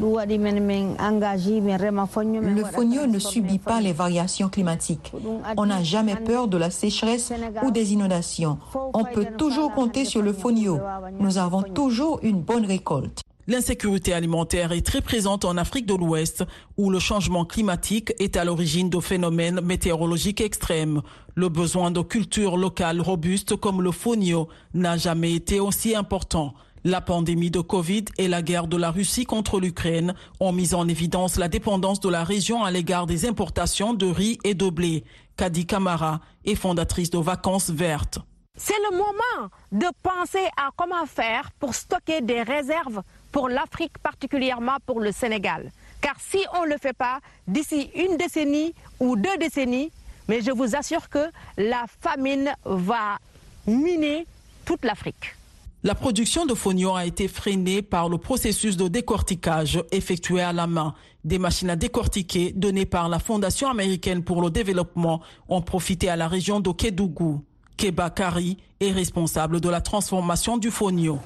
fonio 2.64 3.06
ne 3.06 3.18
subit 3.18 3.58
pas 3.58 3.82
les 3.82 3.92
variations 3.92 4.48
climatiques. 4.48 5.12
On 5.58 5.66
n'a 5.66 5.82
jamais 5.82 6.16
peur 6.16 6.48
de 6.48 6.56
la 6.56 6.70
sécheresse 6.70 7.30
ou 7.62 7.70
des 7.70 7.92
inondations. 7.92 8.56
On 8.94 9.04
peut 9.04 9.26
toujours 9.36 9.74
compter 9.74 10.06
sur 10.06 10.22
le 10.22 10.32
fonio. 10.32 10.80
Nous 11.20 11.36
avons 11.36 11.60
toujours 11.62 12.20
une 12.22 12.40
bonne 12.40 12.64
récolte. 12.64 13.25
L'insécurité 13.48 14.12
alimentaire 14.12 14.72
est 14.72 14.84
très 14.84 15.00
présente 15.00 15.44
en 15.44 15.56
Afrique 15.56 15.86
de 15.86 15.94
l'Ouest, 15.94 16.44
où 16.76 16.90
le 16.90 16.98
changement 16.98 17.44
climatique 17.44 18.12
est 18.18 18.36
à 18.36 18.44
l'origine 18.44 18.90
de 18.90 18.98
phénomènes 18.98 19.60
météorologiques 19.60 20.40
extrêmes. 20.40 21.00
Le 21.36 21.48
besoin 21.48 21.92
de 21.92 22.00
cultures 22.00 22.56
locales 22.56 23.00
robustes 23.00 23.54
comme 23.54 23.82
le 23.82 23.92
fonio 23.92 24.48
n'a 24.74 24.96
jamais 24.96 25.32
été 25.32 25.60
aussi 25.60 25.94
important. 25.94 26.54
La 26.82 27.00
pandémie 27.00 27.52
de 27.52 27.60
Covid 27.60 28.06
et 28.18 28.26
la 28.26 28.42
guerre 28.42 28.66
de 28.66 28.76
la 28.76 28.90
Russie 28.90 29.26
contre 29.26 29.60
l'Ukraine 29.60 30.14
ont 30.40 30.52
mis 30.52 30.74
en 30.74 30.88
évidence 30.88 31.36
la 31.36 31.46
dépendance 31.46 32.00
de 32.00 32.08
la 32.08 32.24
région 32.24 32.64
à 32.64 32.72
l'égard 32.72 33.06
des 33.06 33.26
importations 33.26 33.94
de 33.94 34.06
riz 34.06 34.38
et 34.42 34.54
de 34.54 34.68
blé. 34.68 35.04
Kadi 35.36 35.66
Kamara 35.66 36.20
est 36.44 36.56
fondatrice 36.56 37.10
de 37.10 37.18
Vacances 37.18 37.70
Vertes. 37.70 38.18
C'est 38.56 38.78
le 38.90 38.96
moment 38.96 39.50
de 39.70 39.86
penser 40.02 40.46
à 40.56 40.70
comment 40.74 41.04
faire 41.06 41.50
pour 41.60 41.74
stocker 41.74 42.22
des 42.22 42.42
réserves 42.42 43.02
pour 43.36 43.50
l'Afrique, 43.50 43.98
particulièrement 44.02 44.78
pour 44.86 44.98
le 44.98 45.12
Sénégal. 45.12 45.70
Car 46.00 46.14
si 46.18 46.38
on 46.58 46.64
ne 46.64 46.70
le 46.70 46.78
fait 46.80 46.94
pas, 46.96 47.18
d'ici 47.46 47.90
une 47.94 48.16
décennie 48.16 48.72
ou 48.98 49.14
deux 49.14 49.36
décennies, 49.38 49.90
mais 50.26 50.40
je 50.40 50.50
vous 50.52 50.74
assure 50.74 51.10
que 51.10 51.18
la 51.58 51.84
famine 52.00 52.54
va 52.64 53.18
miner 53.66 54.26
toute 54.64 54.86
l'Afrique. 54.86 55.36
La 55.82 55.94
production 55.94 56.46
de 56.46 56.54
fonio 56.54 56.94
a 56.94 57.04
été 57.04 57.28
freinée 57.28 57.82
par 57.82 58.08
le 58.08 58.16
processus 58.16 58.78
de 58.78 58.88
décortiquage 58.88 59.84
effectué 59.92 60.40
à 60.40 60.54
la 60.54 60.66
main. 60.66 60.94
Des 61.22 61.38
machines 61.38 61.68
à 61.68 61.76
décortiquer 61.76 62.52
données 62.52 62.86
par 62.86 63.10
la 63.10 63.18
Fondation 63.18 63.68
américaine 63.68 64.24
pour 64.24 64.40
le 64.40 64.48
développement 64.48 65.20
ont 65.50 65.60
profité 65.60 66.08
à 66.08 66.16
la 66.16 66.26
région 66.26 66.60
de 66.60 66.70
Kédougou. 66.72 67.44
Keba 67.76 68.08
Kari 68.08 68.56
est 68.80 68.92
responsable 68.92 69.60
de 69.60 69.68
la 69.68 69.82
transformation 69.82 70.56
du 70.56 70.70
fonio. 70.70 71.18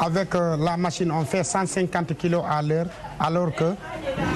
Avec 0.00 0.34
euh, 0.34 0.56
la 0.56 0.76
machine, 0.76 1.10
on 1.10 1.24
fait 1.24 1.44
150 1.44 2.14
kg 2.16 2.40
à 2.48 2.62
l'heure, 2.62 2.86
alors 3.20 3.54
que 3.54 3.74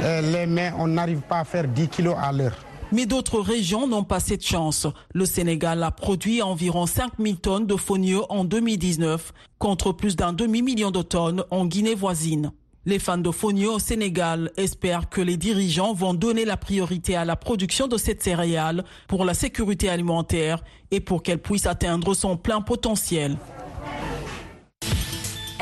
euh, 0.02 0.20
les 0.32 0.46
mains, 0.46 0.72
on 0.78 0.86
n'arrive 0.88 1.20
pas 1.20 1.40
à 1.40 1.44
faire 1.44 1.66
10 1.66 1.88
kg 1.88 2.14
à 2.20 2.32
l'heure. 2.32 2.56
Mais 2.92 3.06
d'autres 3.06 3.40
régions 3.40 3.88
n'ont 3.88 4.04
pas 4.04 4.20
cette 4.20 4.44
chance. 4.46 4.86
Le 5.12 5.26
Sénégal 5.26 5.82
a 5.82 5.90
produit 5.90 6.40
environ 6.40 6.86
5000 6.86 7.36
tonnes 7.38 7.66
de 7.66 7.74
fonio 7.76 8.26
en 8.28 8.44
2019, 8.44 9.32
contre 9.58 9.92
plus 9.92 10.14
d'un 10.14 10.32
demi-million 10.32 10.90
de 10.92 11.02
tonnes 11.02 11.42
en 11.50 11.66
Guinée 11.66 11.94
voisine. 11.96 12.52
Les 12.88 13.00
fans 13.00 13.18
de 13.18 13.32
fonio 13.32 13.72
au 13.74 13.78
Sénégal 13.80 14.52
espèrent 14.56 15.08
que 15.08 15.20
les 15.20 15.36
dirigeants 15.36 15.92
vont 15.92 16.14
donner 16.14 16.44
la 16.44 16.56
priorité 16.56 17.16
à 17.16 17.24
la 17.24 17.34
production 17.34 17.88
de 17.88 17.98
cette 17.98 18.22
céréale 18.22 18.84
pour 19.08 19.24
la 19.24 19.34
sécurité 19.34 19.88
alimentaire 19.88 20.62
et 20.92 21.00
pour 21.00 21.24
qu'elle 21.24 21.42
puisse 21.42 21.66
atteindre 21.66 22.14
son 22.14 22.36
plein 22.36 22.60
potentiel. 22.60 23.36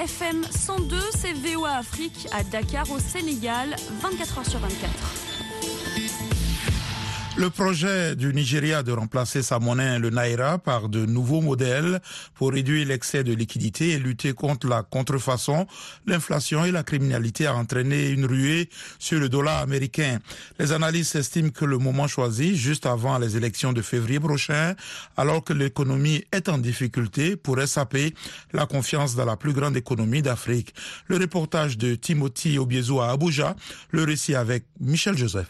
FM 0.04 0.44
102, 0.50 0.96
c'est 1.16 1.32
VOA 1.32 1.78
Afrique 1.78 2.28
à 2.30 2.44
Dakar 2.44 2.90
au 2.90 2.98
Sénégal, 2.98 3.74
24h 4.02 4.50
sur 4.50 4.60
24. 4.60 5.33
Le 7.36 7.50
projet 7.50 8.14
du 8.14 8.32
Nigeria 8.32 8.84
de 8.84 8.92
remplacer 8.92 9.42
sa 9.42 9.58
monnaie, 9.58 9.98
le 9.98 10.10
Naira, 10.10 10.58
par 10.58 10.88
de 10.88 11.04
nouveaux 11.04 11.40
modèles 11.40 12.00
pour 12.34 12.52
réduire 12.52 12.86
l'excès 12.86 13.24
de 13.24 13.32
liquidité 13.32 13.90
et 13.90 13.98
lutter 13.98 14.34
contre 14.34 14.68
la 14.68 14.84
contrefaçon, 14.84 15.66
l'inflation 16.06 16.64
et 16.64 16.70
la 16.70 16.84
criminalité 16.84 17.48
a 17.48 17.54
entraîné 17.56 18.10
une 18.10 18.24
ruée 18.24 18.68
sur 19.00 19.18
le 19.18 19.28
dollar 19.28 19.60
américain. 19.62 20.20
Les 20.60 20.70
analystes 20.70 21.16
estiment 21.16 21.50
que 21.50 21.64
le 21.64 21.76
moment 21.76 22.06
choisi, 22.06 22.56
juste 22.56 22.86
avant 22.86 23.18
les 23.18 23.36
élections 23.36 23.72
de 23.72 23.82
février 23.82 24.20
prochain, 24.20 24.76
alors 25.16 25.42
que 25.42 25.52
l'économie 25.52 26.24
est 26.30 26.48
en 26.48 26.58
difficulté, 26.58 27.34
pourrait 27.34 27.66
saper 27.66 28.14
la 28.52 28.66
confiance 28.66 29.16
dans 29.16 29.24
la 29.24 29.36
plus 29.36 29.52
grande 29.52 29.76
économie 29.76 30.22
d'Afrique. 30.22 30.72
Le 31.08 31.16
reportage 31.16 31.78
de 31.78 31.96
Timothy 31.96 32.58
Obiezo 32.58 33.00
à 33.00 33.10
Abuja, 33.10 33.56
le 33.90 34.04
récit 34.04 34.36
avec 34.36 34.66
Michel 34.78 35.18
Joseph. 35.18 35.48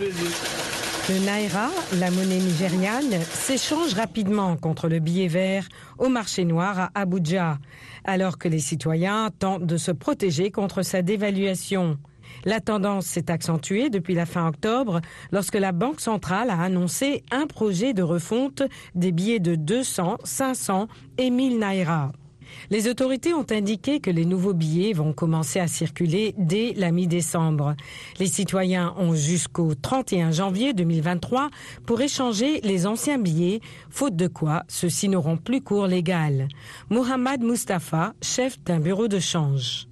Le 0.00 1.26
Naira, 1.26 1.68
la 1.98 2.10
monnaie 2.10 2.38
nigériane, 2.38 3.20
s'échange 3.20 3.92
rapidement 3.92 4.56
contre 4.56 4.88
le 4.88 4.98
billet 4.98 5.28
vert 5.28 5.68
au 5.98 6.08
marché 6.08 6.46
noir 6.46 6.78
à 6.78 6.90
Abuja, 6.94 7.58
alors 8.04 8.38
que 8.38 8.48
les 8.48 8.60
citoyens 8.60 9.28
tentent 9.38 9.66
de 9.66 9.76
se 9.76 9.90
protéger 9.90 10.50
contre 10.50 10.80
sa 10.80 11.02
dévaluation. 11.02 11.98
La 12.46 12.60
tendance 12.60 13.04
s'est 13.04 13.30
accentuée 13.30 13.90
depuis 13.90 14.14
la 14.14 14.24
fin 14.24 14.48
octobre 14.48 15.02
lorsque 15.32 15.56
la 15.56 15.72
Banque 15.72 16.00
centrale 16.00 16.48
a 16.48 16.62
annoncé 16.62 17.22
un 17.30 17.46
projet 17.46 17.92
de 17.92 18.02
refonte 18.02 18.62
des 18.94 19.12
billets 19.12 19.38
de 19.38 19.54
200, 19.54 20.16
500 20.24 20.88
et 21.18 21.28
1000 21.28 21.58
naira. 21.58 22.10
Les 22.70 22.88
autorités 22.88 23.34
ont 23.34 23.46
indiqué 23.50 24.00
que 24.00 24.10
les 24.10 24.24
nouveaux 24.24 24.54
billets 24.54 24.92
vont 24.92 25.12
commencer 25.12 25.60
à 25.60 25.66
circuler 25.66 26.34
dès 26.38 26.72
la 26.76 26.90
mi-décembre. 26.90 27.74
Les 28.18 28.26
citoyens 28.26 28.94
ont 28.96 29.14
jusqu'au 29.14 29.74
31 29.74 30.30
janvier 30.30 30.72
2023 30.72 31.50
pour 31.86 32.00
échanger 32.00 32.60
les 32.62 32.86
anciens 32.86 33.18
billets, 33.18 33.60
faute 33.90 34.16
de 34.16 34.28
quoi 34.28 34.64
ceux-ci 34.68 35.08
n'auront 35.08 35.36
plus 35.36 35.60
cours 35.60 35.86
légal. 35.86 36.48
Mohamed 36.88 37.42
Mustafa, 37.42 38.14
chef 38.22 38.62
d'un 38.64 38.80
bureau 38.80 39.08
de 39.08 39.18
change. 39.18 39.89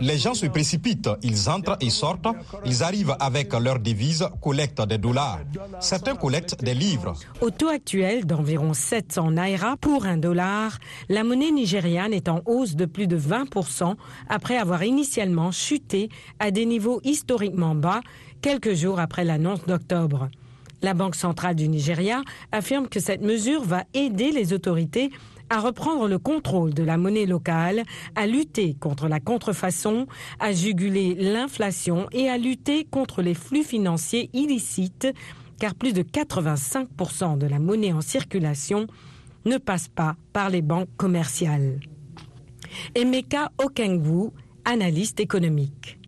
Les 0.00 0.18
gens 0.18 0.34
se 0.34 0.46
précipitent, 0.46 1.10
ils 1.22 1.48
entrent 1.48 1.76
et 1.80 1.90
sortent, 1.90 2.26
ils 2.64 2.82
arrivent 2.82 3.16
avec 3.20 3.52
leurs 3.54 3.78
devises, 3.78 4.28
collectent 4.42 4.82
des 4.82 4.98
dollars. 4.98 5.40
Certains 5.80 6.14
collectent 6.14 6.62
des 6.62 6.74
livres. 6.74 7.14
Au 7.40 7.50
taux 7.50 7.68
actuel 7.68 8.26
d'environ 8.26 8.74
700 8.74 9.32
naira 9.32 9.76
pour 9.76 10.06
un 10.06 10.16
dollar, 10.16 10.78
la 11.08 11.24
monnaie 11.24 11.50
nigériane 11.50 12.12
est 12.12 12.28
en 12.28 12.42
hausse 12.46 12.74
de 12.76 12.84
plus 12.84 13.06
de 13.06 13.18
20% 13.18 13.94
après 14.28 14.56
avoir 14.56 14.82
initialement 14.84 15.50
chuté 15.50 16.08
à 16.38 16.50
des 16.50 16.66
niveaux 16.66 17.00
historiquement 17.04 17.74
bas 17.74 18.00
quelques 18.42 18.74
jours 18.74 19.00
après 19.00 19.24
l'annonce 19.24 19.64
d'octobre. 19.66 20.28
La 20.82 20.92
Banque 20.92 21.14
centrale 21.14 21.54
du 21.54 21.66
Nigeria 21.68 22.20
affirme 22.52 22.88
que 22.88 23.00
cette 23.00 23.22
mesure 23.22 23.62
va 23.62 23.84
aider 23.94 24.32
les 24.32 24.52
autorités 24.52 25.10
à 25.54 25.60
reprendre 25.60 26.08
le 26.08 26.18
contrôle 26.18 26.74
de 26.74 26.82
la 26.82 26.96
monnaie 26.96 27.26
locale, 27.26 27.84
à 28.16 28.26
lutter 28.26 28.74
contre 28.74 29.06
la 29.06 29.20
contrefaçon, 29.20 30.08
à 30.40 30.50
juguler 30.50 31.14
l'inflation 31.14 32.08
et 32.10 32.28
à 32.28 32.38
lutter 32.38 32.84
contre 32.84 33.22
les 33.22 33.34
flux 33.34 33.62
financiers 33.62 34.30
illicites, 34.32 35.06
car 35.60 35.76
plus 35.76 35.92
de 35.92 36.02
85% 36.02 37.38
de 37.38 37.46
la 37.46 37.60
monnaie 37.60 37.92
en 37.92 38.00
circulation 38.00 38.88
ne 39.44 39.56
passe 39.56 39.86
pas 39.86 40.16
par 40.32 40.50
les 40.50 40.60
banques 40.60 40.88
commerciales. 40.96 41.78
Emeka 42.96 43.52
Okengwu, 43.58 44.30
analyste 44.64 45.20
économique. 45.20 46.00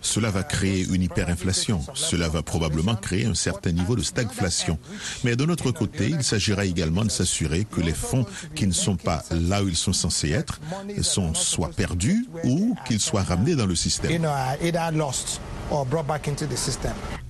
Cela 0.00 0.30
va 0.30 0.42
créer 0.42 0.86
une 0.92 1.02
hyperinflation. 1.02 1.80
Cela 1.94 2.28
va 2.28 2.42
probablement 2.42 2.96
créer 2.96 3.26
un 3.26 3.34
certain 3.34 3.70
niveau 3.70 3.94
de 3.94 4.02
stagflation. 4.02 4.78
Mais 5.24 5.36
de 5.36 5.44
notre 5.44 5.70
côté, 5.70 6.08
il 6.08 6.24
s'agira 6.24 6.64
également 6.64 7.04
de 7.04 7.10
s'assurer 7.10 7.64
que 7.64 7.80
les 7.80 7.92
fonds 7.92 8.26
qui 8.56 8.66
ne 8.66 8.72
sont 8.72 8.96
pas 8.96 9.22
là 9.30 9.62
où 9.62 9.68
ils 9.68 9.76
sont 9.76 9.92
censés 9.92 10.30
être 10.32 10.60
sont 11.02 11.32
soit 11.34 11.70
perdus 11.70 12.26
ou 12.44 12.74
qu'ils 12.86 13.00
soient 13.00 13.22
ramenés 13.22 13.54
dans 13.54 13.66
le 13.66 13.76
système. 13.76 14.10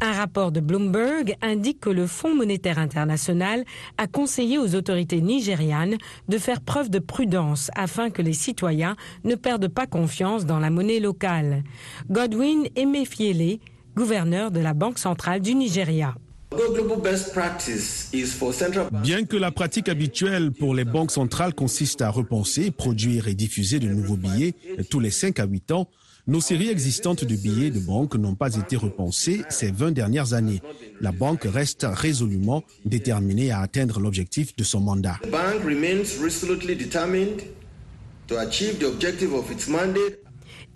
Un 0.01 0.13
rapport 0.13 0.53
de 0.53 0.61
Bloomberg 0.61 1.35
indique 1.43 1.81
que 1.81 1.91
le 1.91 2.07
Fonds 2.07 2.35
monétaire 2.35 2.79
international 2.79 3.65
a 3.97 4.07
conseillé 4.07 4.57
aux 4.57 4.77
autorités 4.77 5.21
nigérianes 5.21 5.97
de 6.29 6.39
faire 6.39 6.61
preuve 6.61 6.89
de 6.89 7.01
prudence 7.01 7.71
afin 7.75 8.11
que 8.11 8.23
les 8.23 8.33
citoyens 8.33 8.95
ne 9.25 9.35
perdent 9.35 9.69
pas 9.69 9.87
confiance 9.87 10.47
dans 10.47 10.61
la 10.61 10.71
monnaie 10.71 11.01
locale. 11.01 11.65
Godwin 12.11 12.69
Emefiele, 12.77 13.59
gouverneur 13.97 14.53
de 14.53 14.61
la 14.61 14.73
Banque 14.73 14.99
centrale 14.99 15.41
du 15.41 15.57
Nigeria. 15.57 16.15
Bien 19.03 19.25
que 19.25 19.37
la 19.37 19.51
pratique 19.51 19.89
habituelle 19.89 20.53
pour 20.53 20.75
les 20.75 20.85
banques 20.85 21.11
centrales 21.11 21.55
consiste 21.55 22.03
à 22.03 22.11
repenser, 22.11 22.71
produire 22.71 23.29
et 23.29 23.35
diffuser 23.35 23.81
de 23.81 23.89
nouveaux 23.89 24.17
billets 24.17 24.55
tous 24.89 25.01
les 25.01 25.11
5 25.11 25.41
à 25.41 25.45
8 25.45 25.73
ans, 25.73 25.89
nos 26.29 26.43
séries 26.43 26.69
existantes 26.69 27.25
de 27.25 27.35
billets 27.35 27.71
de 27.71 27.81
banque 27.81 28.15
n'ont 28.15 28.35
pas 28.35 28.55
été 28.55 28.77
repensées 28.77 29.43
ces 29.49 29.71
20 29.71 29.93
dernières 29.93 30.35
années. 30.35 30.61
La 31.01 31.11
banque 31.11 31.45
reste 31.45 31.87
résolument 31.91 32.63
déterminée 32.85 33.51
à 33.51 33.61
atteindre 33.61 33.99
l'objectif 33.99 34.55
de 34.55 34.63
son 34.63 34.81
mandat. 34.81 35.19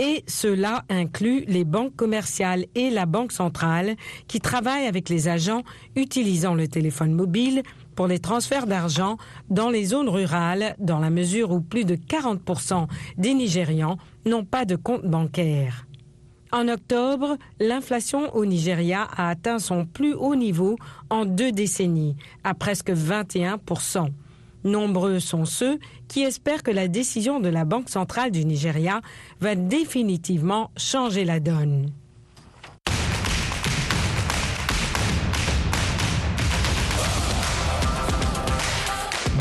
Et 0.04 0.24
cela 0.26 0.82
inclut 0.88 1.44
les 1.46 1.62
banques 1.62 1.94
commerciales 1.94 2.66
et 2.74 2.90
la 2.90 3.06
Banque 3.06 3.30
centrale 3.30 3.94
qui 4.26 4.40
travaillent 4.40 4.88
avec 4.88 5.08
les 5.08 5.28
agents 5.28 5.62
utilisant 5.94 6.54
le 6.54 6.66
téléphone 6.66 7.12
mobile 7.12 7.62
pour 7.94 8.08
les 8.08 8.18
transferts 8.18 8.66
d'argent 8.66 9.16
dans 9.48 9.70
les 9.70 9.84
zones 9.84 10.08
rurales, 10.08 10.74
dans 10.80 10.98
la 10.98 11.10
mesure 11.10 11.52
où 11.52 11.60
plus 11.60 11.84
de 11.84 11.94
40% 11.94 12.88
des 13.16 13.32
Nigérians 13.32 13.96
n'ont 14.26 14.44
pas 14.44 14.64
de 14.64 14.74
compte 14.74 15.04
bancaire. 15.04 15.86
En 16.50 16.66
octobre, 16.66 17.36
l'inflation 17.60 18.34
au 18.34 18.44
Nigeria 18.44 19.06
a 19.16 19.28
atteint 19.28 19.60
son 19.60 19.86
plus 19.86 20.14
haut 20.14 20.34
niveau 20.34 20.78
en 21.10 21.26
deux 21.26 21.52
décennies, 21.52 22.16
à 22.42 22.54
presque 22.54 22.90
21 22.90 23.56
Nombreux 24.64 25.18
sont 25.20 25.44
ceux 25.44 25.78
qui 26.08 26.22
espèrent 26.22 26.62
que 26.62 26.70
la 26.70 26.88
décision 26.88 27.40
de 27.40 27.48
la 27.48 27.64
Banque 27.64 27.88
centrale 27.88 28.30
du 28.30 28.44
Nigeria 28.44 29.00
va 29.40 29.54
définitivement 29.54 30.70
changer 30.76 31.24
la 31.24 31.40
donne. 31.40 31.92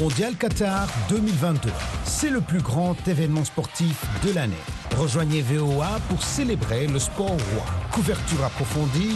Mondial 0.02 0.36
Qatar 0.36 0.88
2022. 1.10 1.70
C'est 2.06 2.32
le 2.32 2.42
plus 2.42 2.62
grand 2.62 2.96
événement 3.08 3.46
sportif 3.46 4.04
de 4.26 4.34
l'année. 4.34 4.56
Rejoignez 4.98 5.44
VOA 5.44 6.00
pour 6.10 6.24
célébrer 6.24 6.88
le 6.88 6.98
sport 6.98 7.28
roi. 7.28 7.66
Couverture 7.92 8.44
approfondie, 8.44 9.16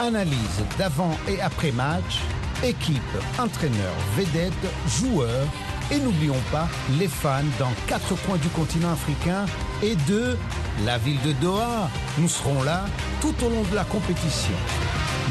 analyse 0.00 0.64
d'avant 0.78 1.14
et 1.28 1.38
après 1.42 1.70
match, 1.72 2.20
équipe, 2.62 3.02
entraîneurs, 3.38 3.96
vedettes, 4.16 4.52
joueurs 4.86 5.46
et 5.90 5.98
n'oublions 5.98 6.40
pas 6.50 6.68
les 6.98 7.08
fans 7.08 7.42
dans 7.58 7.72
quatre 7.86 8.14
coins 8.24 8.38
du 8.38 8.48
continent 8.48 8.92
africain 8.92 9.46
et 9.82 9.96
de 10.08 10.36
la 10.84 10.98
ville 10.98 11.20
de 11.22 11.32
Doha. 11.32 11.90
Nous 12.18 12.28
serons 12.28 12.62
là 12.62 12.84
tout 13.20 13.34
au 13.44 13.48
long 13.48 13.62
de 13.70 13.74
la 13.74 13.84
compétition. 13.84 14.54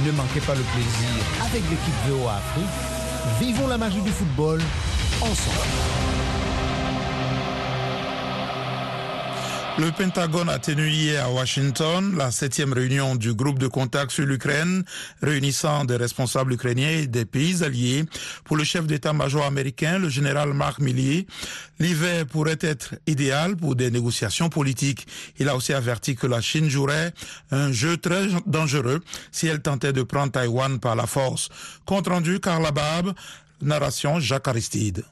Ne 0.05 0.11
manquez 0.11 0.41
pas 0.41 0.55
le 0.55 0.61
plaisir 0.61 1.23
avec 1.41 1.61
l'équipe 1.63 1.93
VOA 2.07 2.33
Afrique. 2.33 3.39
Vivons 3.39 3.67
la 3.67 3.77
magie 3.77 4.01
du 4.01 4.11
football 4.11 4.59
ensemble. 5.21 6.20
Le 9.77 9.89
Pentagone 9.91 10.49
a 10.49 10.59
tenu 10.59 10.89
hier 10.89 11.25
à 11.25 11.31
Washington 11.31 12.15
la 12.17 12.29
septième 12.29 12.73
réunion 12.73 13.15
du 13.15 13.33
groupe 13.33 13.57
de 13.57 13.67
contact 13.67 14.11
sur 14.11 14.25
l'Ukraine, 14.25 14.83
réunissant 15.21 15.85
des 15.85 15.95
responsables 15.95 16.53
ukrainiens 16.53 16.89
et 16.89 17.07
des 17.07 17.25
pays 17.25 17.63
alliés. 17.63 18.03
Pour 18.43 18.57
le 18.57 18.63
chef 18.63 18.85
d'état-major 18.85 19.45
américain, 19.45 19.97
le 19.97 20.09
général 20.09 20.53
Mark 20.53 20.79
Milley, 20.79 21.25
l'hiver 21.79 22.25
pourrait 22.25 22.59
être 22.59 22.95
idéal 23.07 23.55
pour 23.55 23.75
des 23.75 23.89
négociations 23.89 24.49
politiques. 24.49 25.07
Il 25.39 25.47
a 25.47 25.55
aussi 25.55 25.73
averti 25.73 26.15
que 26.15 26.27
la 26.27 26.41
Chine 26.41 26.69
jouerait 26.69 27.13
un 27.51 27.71
jeu 27.71 27.97
très 27.97 28.27
dangereux 28.45 28.99
si 29.31 29.47
elle 29.47 29.61
tentait 29.61 29.93
de 29.93 30.03
prendre 30.03 30.33
Taïwan 30.33 30.79
par 30.79 30.95
la 30.95 31.07
force. 31.07 31.49
Compte 31.85 32.07
rendu 32.07 32.39
Carla 32.39 32.71
Barbe, 32.71 33.13
narration 33.61 34.19
Jacques 34.19 34.49
Aristide. 34.49 35.05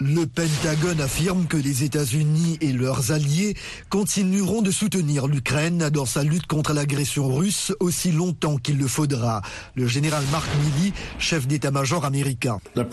Le 0.00 0.26
Pentagone 0.26 1.00
affirme 1.00 1.46
que 1.46 1.56
les 1.56 1.84
États-Unis 1.84 2.58
et 2.60 2.72
leurs 2.72 3.12
alliés 3.12 3.54
continueront 3.88 4.60
de 4.60 4.70
soutenir 4.70 5.28
l'Ukraine 5.28 5.90
dans 5.90 6.06
sa 6.06 6.24
lutte 6.24 6.46
contre 6.46 6.72
l'agression 6.72 7.32
russe 7.32 7.72
aussi 7.78 8.10
longtemps 8.10 8.56
qu'il 8.56 8.78
le 8.78 8.88
faudra. 8.88 9.42
Le 9.76 9.86
général 9.86 10.24
Mark 10.32 10.48
Milley, 10.56 10.92
chef 11.18 11.46
d'état-major 11.46 12.04
américain. 12.04 12.58
La 12.74 12.84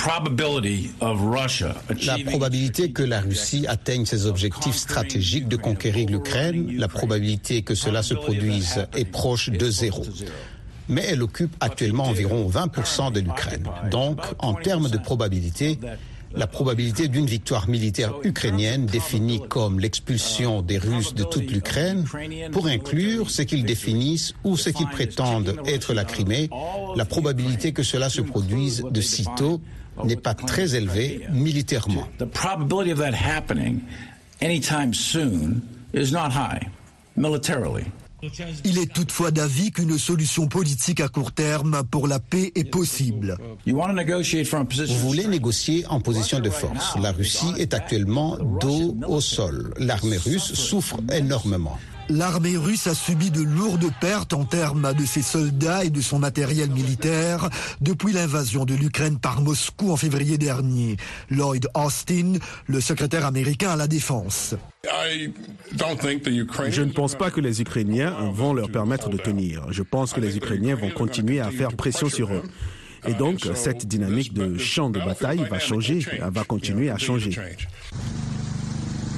probabilité 2.26 2.92
que 2.92 3.04
la 3.04 3.22
Russie 3.22 3.66
atteigne 3.68 4.06
ses 4.06 4.28
objectifs 4.28 4.76
stratégiques 4.76 5.48
de 5.48 5.58
conquérir 5.58 6.10
l'Ukraine, 6.10 6.78
la 6.78 6.88
probabilité 6.88 7.64
que 7.64 7.74
cela 7.74 8.04
se 8.04 8.14
produise 8.14 8.86
est 8.96 9.06
proche 9.06 9.50
de 9.50 9.70
zéro 9.70 10.06
mais 10.90 11.06
elle 11.08 11.22
occupe 11.22 11.56
actuellement 11.60 12.06
environ 12.06 12.50
20% 12.50 13.12
de 13.12 13.20
l'Ukraine. 13.20 13.68
Donc, 13.92 14.20
en 14.40 14.56
termes 14.56 14.90
de 14.90 14.98
probabilité, 14.98 15.78
la 16.36 16.48
probabilité 16.48 17.08
d'une 17.08 17.26
victoire 17.26 17.68
militaire 17.68 18.13
ukrainienne 18.24 18.86
définie 18.86 19.42
comme 19.48 19.80
l'expulsion 19.80 20.62
des 20.62 20.78
Russes 20.78 21.13
de 21.13 21.24
toute 21.24 21.52
l'Ukraine, 21.52 22.06
pour 22.52 22.68
inclure 22.68 23.30
ce 23.32 23.42
qu'ils 23.42 23.65
définissent 23.65 24.34
ou 24.44 24.58
ce 24.58 24.70
qu'ils 24.70 24.88
prétendent 24.88 25.56
être 25.65 25.94
la 25.94 26.06
Crimée, 26.06 26.50
la 26.96 27.06
probabilité 27.06 27.72
que 27.74 27.84
cela 27.84 28.10
se 28.10 28.22
produise 28.22 28.84
de 28.89 29.02
sitôt 29.02 29.62
n'est 30.04 30.15
pas 30.15 30.34
très 30.34 30.76
élevée 30.76 31.22
militairement. 31.32 32.08
Il 38.66 38.78
est 38.78 38.92
toutefois 38.92 39.32
d'avis 39.32 39.72
qu'une 39.72 39.98
solution 39.98 40.48
politique 40.48 41.00
à 41.00 41.08
court 41.08 41.32
terme 41.32 41.84
pour 41.90 42.08
la 42.08 42.20
paix 42.20 42.52
est 42.56 42.70
possible. 42.70 43.38
Vous 43.66 45.08
voulez 45.08 45.28
négocier 45.28 45.86
en 45.88 46.00
position 46.00 46.40
de 46.40 46.50
force. 46.50 46.96
La 47.02 47.12
Russie 47.12 47.54
est 47.58 47.74
actuellement 47.74 48.38
dos 48.62 48.98
au 49.08 49.22
sol. 49.22 49.74
L'armée 49.78 50.18
russe 50.18 50.54
souffre 50.54 50.98
énormément. 51.12 51.78
L'armée 52.10 52.58
russe 52.58 52.88
a 52.88 52.95
subi 52.95 53.30
de 53.30 53.43
lourdes 53.43 53.91
pertes 54.02 54.34
en 54.34 54.43
termes 54.43 54.93
de 54.95 55.06
ses 55.06 55.22
soldats 55.22 55.84
et 55.84 55.91
de 55.91 56.02
son 56.02 56.17
matériel 56.17 56.72
militaire 56.72 57.50
depuis 57.82 58.13
l'invasion 58.13 58.65
de 58.65 58.74
l'Ukraine 58.74 59.19
par 59.19 59.41
Moscou 59.41 59.91
en 59.91 59.95
février 59.95 60.39
dernier. 60.39 60.98
Lloyd 61.30 61.67
Austin, 61.76 62.34
le 62.65 62.82
secrétaire 62.82 63.28
américain 63.28 63.69
à 63.69 63.76
la 63.76 63.88
défense. 63.88 64.56
Je 64.84 66.82
ne 66.82 66.91
pense 66.91 67.15
pas 67.15 67.30
que 67.30 67.41
les 67.41 67.62
Ukrainiens 67.62 68.15
vont 68.34 68.54
leur 68.54 68.72
permettre 68.72 69.10
de 69.10 69.17
tenir. 69.17 69.72
Je 69.72 69.84
pense 69.84 70.12
que 70.13 70.19
les 70.19 70.36
Ukrainiens 70.36 70.76
vont 70.76 70.89
continuer 70.89 71.39
à 71.39 71.52
faire 71.52 71.76
pression 71.76 72.10
sur 72.10 72.34
eux. 72.34 72.41
Et 73.08 73.13
donc, 73.13 73.48
cette 73.54 73.86
dynamique 73.86 74.34
de 74.34 74.58
champ 74.58 74.89
de 74.89 75.00
bataille 75.00 75.45
va 75.50 75.60
changer, 75.60 76.04
va 76.19 76.43
continuer 76.43 76.89
à 76.89 76.98
changer. 76.98 77.38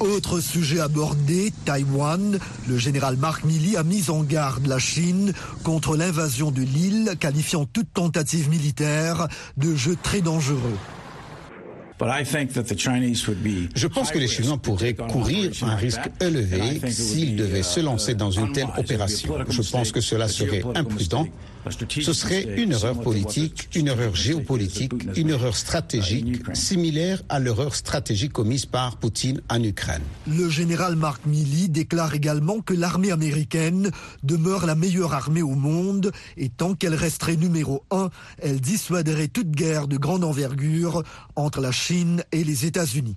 Autre 0.00 0.40
sujet 0.40 0.80
abordé, 0.80 1.52
Taïwan. 1.64 2.38
Le 2.68 2.78
général 2.78 3.16
Mark 3.16 3.44
Milley 3.44 3.76
a 3.76 3.82
mis 3.82 4.10
en 4.10 4.22
garde 4.22 4.66
la 4.66 4.78
Chine 4.78 5.32
contre 5.62 5.96
l'invasion 5.96 6.50
de 6.50 6.62
l'île, 6.62 7.12
qualifiant 7.20 7.64
toute 7.66 7.92
tentative 7.92 8.48
militaire 8.48 9.28
de 9.56 9.74
jeu 9.74 9.96
très 10.02 10.20
dangereux. 10.20 10.78
Je 13.74 13.86
pense 13.86 14.10
que 14.10 14.18
les 14.18 14.26
Chinois 14.26 14.58
pourraient 14.58 14.94
courir 14.94 15.52
un 15.62 15.76
risque 15.76 16.10
élevé 16.20 16.80
s'ils 16.90 17.36
devaient 17.36 17.62
se 17.62 17.78
lancer 17.78 18.14
dans 18.14 18.32
une 18.32 18.50
telle 18.52 18.68
opération. 18.76 19.34
Je 19.48 19.62
pense 19.70 19.92
que 19.92 20.00
cela 20.00 20.26
serait 20.26 20.64
imprudent 20.74 21.28
ce 21.70 22.12
serait 22.12 22.60
une 22.60 22.72
erreur 22.72 23.00
politique, 23.00 23.68
une 23.74 23.88
erreur 23.88 24.14
géopolitique, 24.14 24.92
une 25.16 25.30
erreur 25.30 25.56
stratégique, 25.56 26.42
similaire 26.54 27.22
à 27.28 27.38
l'erreur 27.38 27.74
stratégique 27.74 28.32
commise 28.32 28.66
par 28.66 28.96
Poutine 28.96 29.40
en 29.48 29.62
Ukraine. 29.62 30.02
Le 30.26 30.48
général 30.48 30.96
Mark 30.96 31.24
Milley 31.26 31.68
déclare 31.68 32.14
également 32.14 32.60
que 32.60 32.74
l'armée 32.74 33.12
américaine 33.12 33.90
demeure 34.22 34.66
la 34.66 34.74
meilleure 34.74 35.14
armée 35.14 35.42
au 35.42 35.54
monde 35.54 36.10
et 36.36 36.48
tant 36.48 36.74
qu'elle 36.74 36.94
resterait 36.94 37.36
numéro 37.36 37.84
un, 37.90 38.10
elle 38.38 38.60
dissuaderait 38.60 39.28
toute 39.28 39.50
guerre 39.50 39.86
de 39.86 39.96
grande 39.96 40.24
envergure 40.24 41.02
entre 41.36 41.60
la 41.60 41.72
Chine 41.72 42.24
et 42.32 42.44
les 42.44 42.66
États-Unis. 42.66 43.16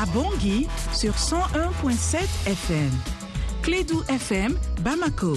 À 0.00 0.06
Bangui 0.06 0.66
sur 0.94 1.12
101.7 1.12 2.20
FM. 2.46 2.90
Clédou 3.60 4.02
FM, 4.08 4.56
Bamako. 4.80 5.34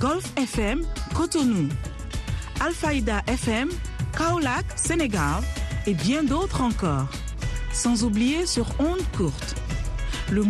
Golf 0.00 0.24
FM, 0.38 0.80
Cotonou. 1.14 1.68
Alfaïda 2.64 3.22
FM, 3.26 3.68
Kaolac, 4.16 4.64
Sénégal 4.76 5.42
et 5.86 5.92
bien 5.92 6.24
d'autres 6.24 6.62
encore. 6.62 7.08
Sans 7.70 8.02
oublier 8.02 8.46
sur 8.46 8.66
ondes 8.78 9.04
courtes 9.14 9.56